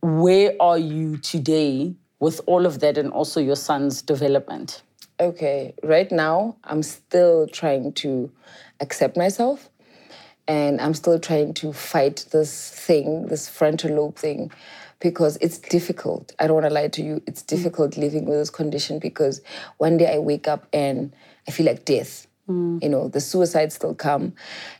[0.00, 4.82] where are you today with all of that and also your son's development?
[5.20, 8.30] Okay, right now I'm still trying to
[8.80, 9.70] accept myself
[10.48, 14.50] and I'm still trying to fight this thing, this frontal lobe thing,
[15.00, 16.34] because it's difficult.
[16.38, 17.22] I don't want to lie to you.
[17.26, 17.46] It's mm.
[17.46, 19.40] difficult living with this condition because
[19.78, 21.14] one day I wake up and
[21.48, 22.26] I feel like death.
[22.48, 22.82] Mm.
[22.82, 24.32] You know, the suicides still come.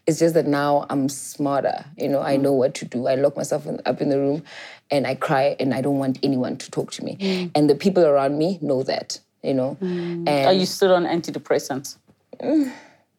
[0.06, 1.84] It's just that now I'm smarter.
[1.98, 2.42] You know, I mm.
[2.42, 3.08] know what to do.
[3.08, 4.42] I lock myself in, up in the room
[4.90, 7.50] and I cry and I don't want anyone to talk to me.
[7.54, 9.76] And the people around me know that, you know.
[9.80, 11.96] And Are you still on antidepressants?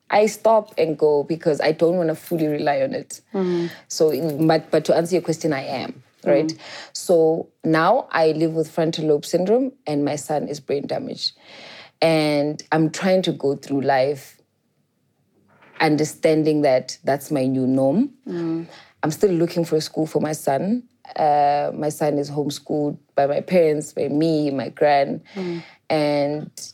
[0.10, 3.22] I stop and go because I don't want to fully rely on it.
[3.34, 3.70] Mm.
[3.88, 6.30] So, but but to answer your question, I am mm-hmm.
[6.30, 6.58] right.
[6.94, 11.38] So now I live with frontal lobe syndrome, and my son is brain damaged,
[12.02, 14.38] and I'm trying to go through life
[15.80, 18.12] understanding that that's my new norm.
[18.28, 18.68] Mm.
[19.04, 20.84] I'm still looking for a school for my son.
[21.16, 25.64] Uh, my son is homeschooled by my parents, by me, my gran, mm.
[25.90, 26.74] and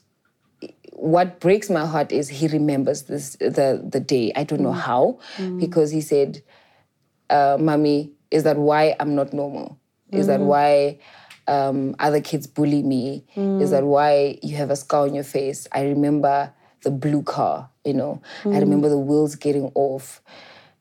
[0.96, 4.32] what breaks my heart is he remembers this the the day.
[4.36, 4.80] I don't know mm.
[4.80, 5.60] how, mm.
[5.60, 6.44] because he said,
[7.30, 9.80] uh, "Mommy, is that why I'm not normal?
[10.12, 10.46] Is that mm.
[10.46, 11.00] why
[11.48, 13.26] um, other kids bully me?
[13.36, 15.68] Is that why you have a scar on your face?
[15.72, 17.70] I remember the blue car.
[17.84, 20.22] You know, I remember the wheels getting off,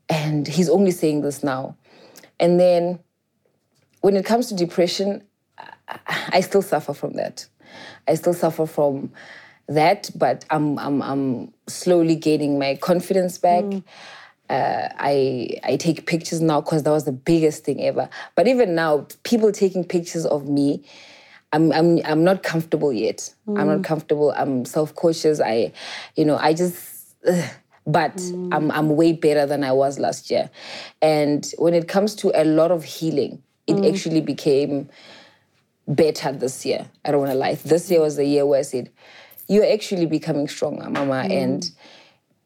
[0.08, 1.76] and he's only saying this now.
[2.38, 3.00] And then,
[4.02, 5.22] when it comes to depression,
[5.58, 5.98] I-
[6.34, 7.46] I still suffer from that.
[8.06, 9.12] I still suffer from
[9.68, 13.64] that, but I'm I'm I'm slowly gaining my confidence back.
[13.64, 13.84] Mm.
[14.50, 18.08] Uh, I I take pictures now because that was the biggest thing ever.
[18.34, 20.84] But even now, people taking pictures of me,
[21.52, 23.32] I'm I'm I'm not comfortable yet.
[23.48, 23.84] I'm not mm.
[23.84, 24.32] comfortable.
[24.36, 25.40] I'm self cautious.
[25.40, 25.72] I,
[26.16, 27.16] you know, I just.
[27.26, 27.50] ugh.
[27.84, 28.54] But mm.
[28.54, 30.50] I'm I'm way better than I was last year,
[31.00, 34.88] and when it comes to a lot of healing, it actually became
[35.88, 36.88] better this year.
[37.04, 37.54] I don't want to lie.
[37.54, 38.90] This year was the year where I said,
[39.49, 41.30] "You're actually becoming stronger, Mama," mm.
[41.30, 41.70] and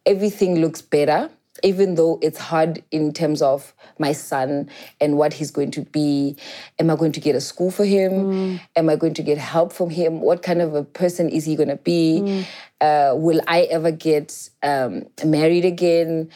[0.04, 1.30] everything looks better.
[1.62, 4.68] Even though it's hard in terms of my son
[5.00, 6.36] and what he's going to be.
[6.78, 8.12] Am I going to get a school for him?
[8.12, 8.60] Mm.
[8.76, 10.20] Am I going to get help from him?
[10.20, 12.20] What kind of a person is he going to be?
[12.22, 12.46] Mm.
[12.80, 16.30] Uh, will I ever get um, married again?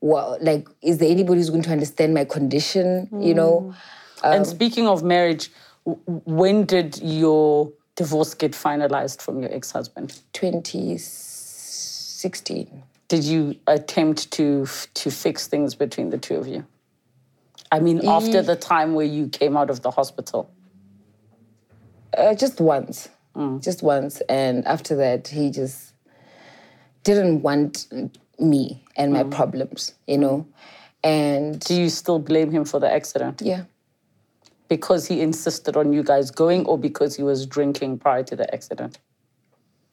[0.00, 3.08] Well, like, is there anybody who's going to understand my condition?
[3.12, 3.74] You know?
[4.22, 5.50] and um, speaking of marriage,
[5.84, 10.20] when did your divorce get finalized from your ex-husband?
[10.32, 12.82] 2016.
[13.08, 16.64] Did you attempt to to fix things between the two of you?
[17.70, 20.50] I mean, after the time where you came out of the hospital.
[22.16, 23.08] Uh, just once,
[23.60, 25.92] just once, and after that, he just
[27.02, 27.86] didn't want
[28.38, 30.46] me and my problems, you know.
[31.02, 33.42] And Do you still blame him for the accident?
[33.42, 33.64] yeah,
[34.68, 38.52] Because he insisted on you guys going or because he was drinking prior to the
[38.54, 38.98] accident?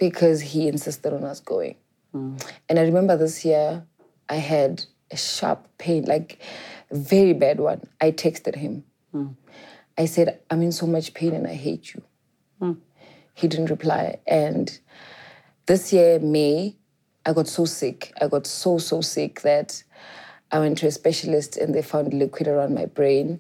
[0.01, 1.75] because he insisted on us going.
[2.11, 2.35] Hmm.
[2.67, 3.85] And I remember this year,
[4.27, 6.41] I had a sharp pain, like
[6.89, 7.87] a very bad one.
[8.01, 8.83] I texted him.
[9.11, 9.27] Hmm.
[9.99, 12.01] I said, I'm in so much pain and I hate you.
[12.57, 12.73] Hmm.
[13.35, 14.17] He didn't reply.
[14.25, 14.75] And
[15.67, 16.77] this year, May,
[17.23, 18.11] I got so sick.
[18.19, 19.83] I got so, so sick that
[20.51, 23.39] I went to a specialist and they found liquid around my brain.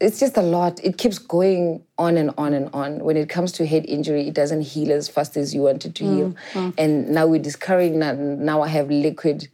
[0.00, 0.82] It's just a lot.
[0.84, 3.00] It keeps going on and on and on.
[3.00, 5.94] When it comes to head injury, it doesn't heal as fast as you want it
[5.96, 6.36] to heal.
[6.52, 6.74] Mm, mm.
[6.78, 9.48] And now we're discovering that now I have liquid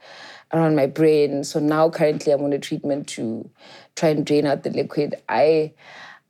[0.53, 1.45] around my brain.
[1.45, 3.49] So now currently I'm on a treatment to
[3.97, 5.15] try and drain out the liquid.
[5.29, 5.73] I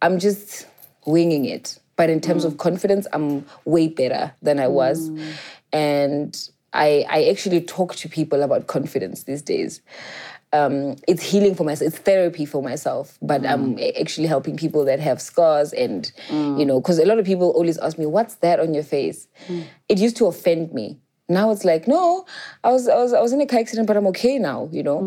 [0.01, 0.67] I'm just
[1.07, 1.79] winging it.
[1.97, 2.49] But in terms mm.
[2.49, 5.11] of confidence, I'm way better than I was.
[5.73, 6.37] And
[6.73, 9.81] I, I actually talk to people about confidence these days.
[10.55, 11.89] Um, it's healing for myself.
[11.89, 13.19] It's therapy for myself.
[13.21, 13.83] But um, mm.
[13.83, 16.59] I'm actually helping people that have scars, and mm.
[16.59, 19.27] you know, because a lot of people always ask me, "What's that on your face?"
[19.49, 19.65] Mm.
[19.89, 21.01] It used to offend me.
[21.29, 22.27] Now it's like, no,
[22.63, 24.69] I was, I was I was in a car accident, but I'm okay now.
[24.71, 25.01] You know,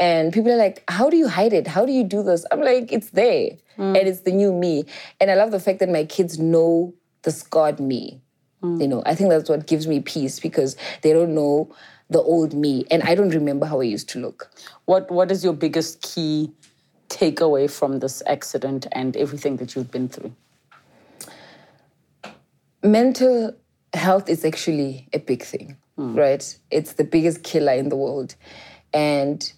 [0.00, 1.66] and people are like, "How do you hide it?
[1.66, 4.86] How do you do this?" I'm like, "It's there, and it's the new me."
[5.20, 8.20] And I love the fact that my kids know the scarred me.
[8.62, 11.74] You know, I think that's what gives me peace because they don't know
[12.10, 14.50] the old me, and I don't remember how I used to look.
[14.84, 16.52] What What is your biggest key
[17.08, 20.34] takeaway from this accident and everything that you've been through?
[22.82, 23.54] mental
[23.92, 26.14] health is actually a big thing, hmm.
[26.14, 26.56] right?
[26.70, 28.34] It's the biggest killer in the world.
[28.92, 29.52] And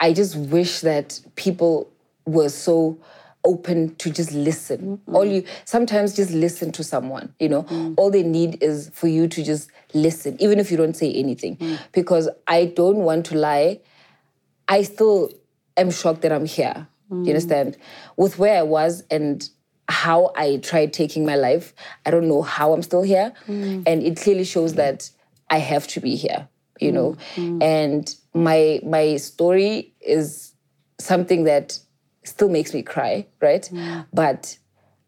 [0.00, 1.90] I just wish that people
[2.26, 2.98] were so
[3.44, 4.98] open to just listen.
[4.98, 5.14] Mm-hmm.
[5.14, 7.64] All you sometimes just listen to someone, you know.
[7.64, 7.94] Mm.
[7.96, 11.56] All they need is for you to just listen, even if you don't say anything.
[11.56, 11.78] Mm.
[11.92, 13.80] Because I don't want to lie.
[14.68, 15.30] I still
[15.76, 16.86] am shocked that I'm here.
[17.10, 17.28] You mm.
[17.28, 17.76] understand?
[18.16, 19.48] With where I was and
[19.88, 21.74] how I tried taking my life,
[22.06, 23.32] I don't know how I'm still here.
[23.46, 25.10] And it clearly shows that
[25.50, 26.48] I have to be here,
[26.80, 27.16] you know?
[27.36, 30.54] And my my story is
[30.98, 31.78] something that
[32.24, 33.68] still makes me cry, right?
[33.72, 34.06] Mm.
[34.12, 34.58] But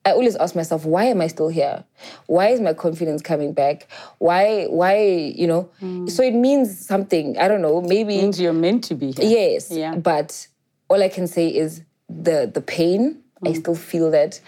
[0.04, 1.82] I always ask myself, why am I still here?
[2.26, 3.88] Why is my confidence coming back?
[4.18, 5.68] Why, why, you know?
[5.82, 6.08] Mm.
[6.08, 7.36] So it means something.
[7.38, 7.80] I don't know.
[7.80, 9.24] Maybe Means you're meant to be here.
[9.24, 9.70] Yes.
[9.70, 9.96] Yeah.
[9.96, 10.46] But
[10.88, 13.56] all I can say is the the pain, I mm.
[13.56, 14.40] still feel that.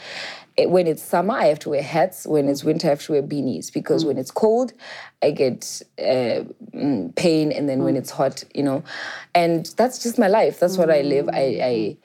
[0.56, 2.24] Eh, when it's summer, I have to wear hats.
[2.24, 4.72] When it's winter, I have to wear beanies because when it's cold,
[5.22, 8.84] I get uh, mm, pain, and then when it's hot, you know,
[9.34, 10.60] and that's just my life.
[10.60, 11.28] That's what I live.
[11.28, 11.96] I, I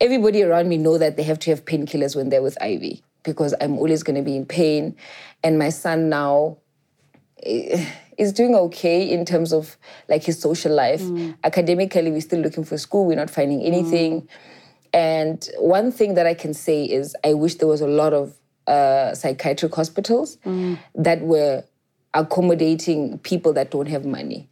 [0.00, 3.54] everybody around me know that they have to have painkillers when they're with Ivy because
[3.60, 4.96] I'm always going to be in pain,
[5.42, 6.58] and my son now
[7.42, 7.84] eh,
[8.16, 9.76] is doing okay in terms of
[10.08, 11.02] like his social life.
[11.44, 13.04] Academically, we're still looking for school.
[13.06, 14.28] We're not finding anything.
[14.92, 18.34] And one thing that I can say is I wish there was a lot of
[18.66, 20.38] uh, psychiatric hospitals
[20.94, 21.64] that were
[22.14, 24.48] accommodating people that don't have money.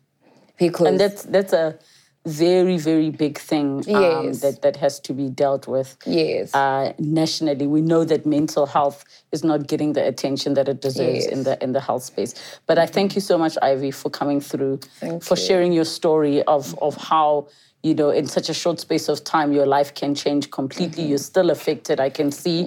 [0.59, 1.79] Because And that's that's a
[2.27, 4.41] very very big thing um, Yes.
[4.41, 5.97] that that has to be dealt with.
[6.07, 10.81] yes, Uh, nationally, we know that mental health is not getting the attention that it
[10.81, 12.35] deserves in the in the health space.
[12.67, 15.45] But I thank you so much, Ivy, for coming through, Thank for you.
[15.47, 17.49] sharing your story of of how
[17.83, 21.03] you know in such a short space of time your life can change completely.
[21.03, 21.11] Mm-hmm.
[21.11, 22.01] You're still affected.
[22.01, 22.59] I can see.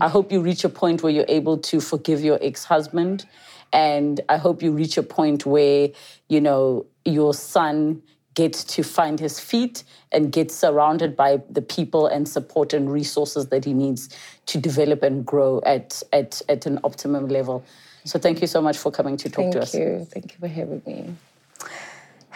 [0.00, 3.26] I hope you reach a point where you're able to forgive your ex husband,
[3.72, 5.90] and I hope you reach a point where
[6.28, 8.02] you know your son
[8.34, 13.48] gets to find his feet and get surrounded by the people and support and resources
[13.48, 14.08] that he needs
[14.46, 17.64] to develop and grow at at, at an optimum level.
[18.04, 19.72] So thank you so much for coming to talk to us.
[19.72, 20.04] thank you.
[20.04, 21.14] Thank you for having me.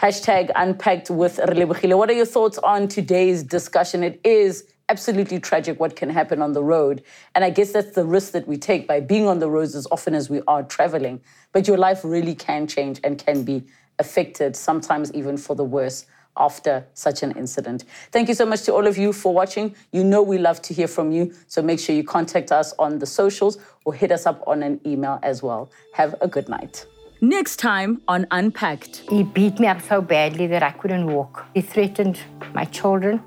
[0.01, 1.97] Hashtag unpacked with Relebogile.
[1.97, 4.01] What are your thoughts on today's discussion?
[4.01, 7.03] It is absolutely tragic what can happen on the road.
[7.35, 9.85] And I guess that's the risk that we take by being on the roads as
[9.91, 11.21] often as we are traveling.
[11.51, 13.63] But your life really can change and can be
[13.99, 16.05] affected, sometimes even for the worse
[16.37, 17.83] after such an incident.
[18.11, 19.75] Thank you so much to all of you for watching.
[19.91, 22.99] You know we love to hear from you, so make sure you contact us on
[22.99, 25.69] the socials or hit us up on an email as well.
[25.93, 26.85] Have a good night.
[27.21, 29.03] Next time on Unpacked.
[29.09, 31.45] He beat me up so badly that I couldn't walk.
[31.53, 32.17] He threatened
[32.53, 33.21] my children.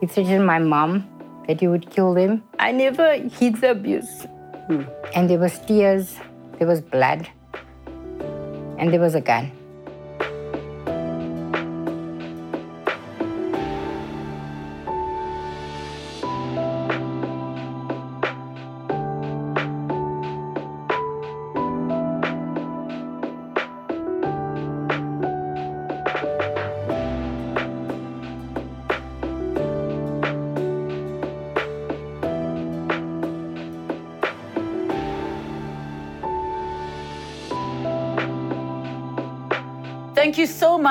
[0.00, 1.08] He threatened my mom
[1.46, 2.42] that he would kill them.
[2.58, 4.26] I never hid the abuse.
[4.66, 4.82] Hmm.
[5.14, 6.16] And there was tears,
[6.58, 7.28] there was blood,
[8.78, 9.52] and there was a gun.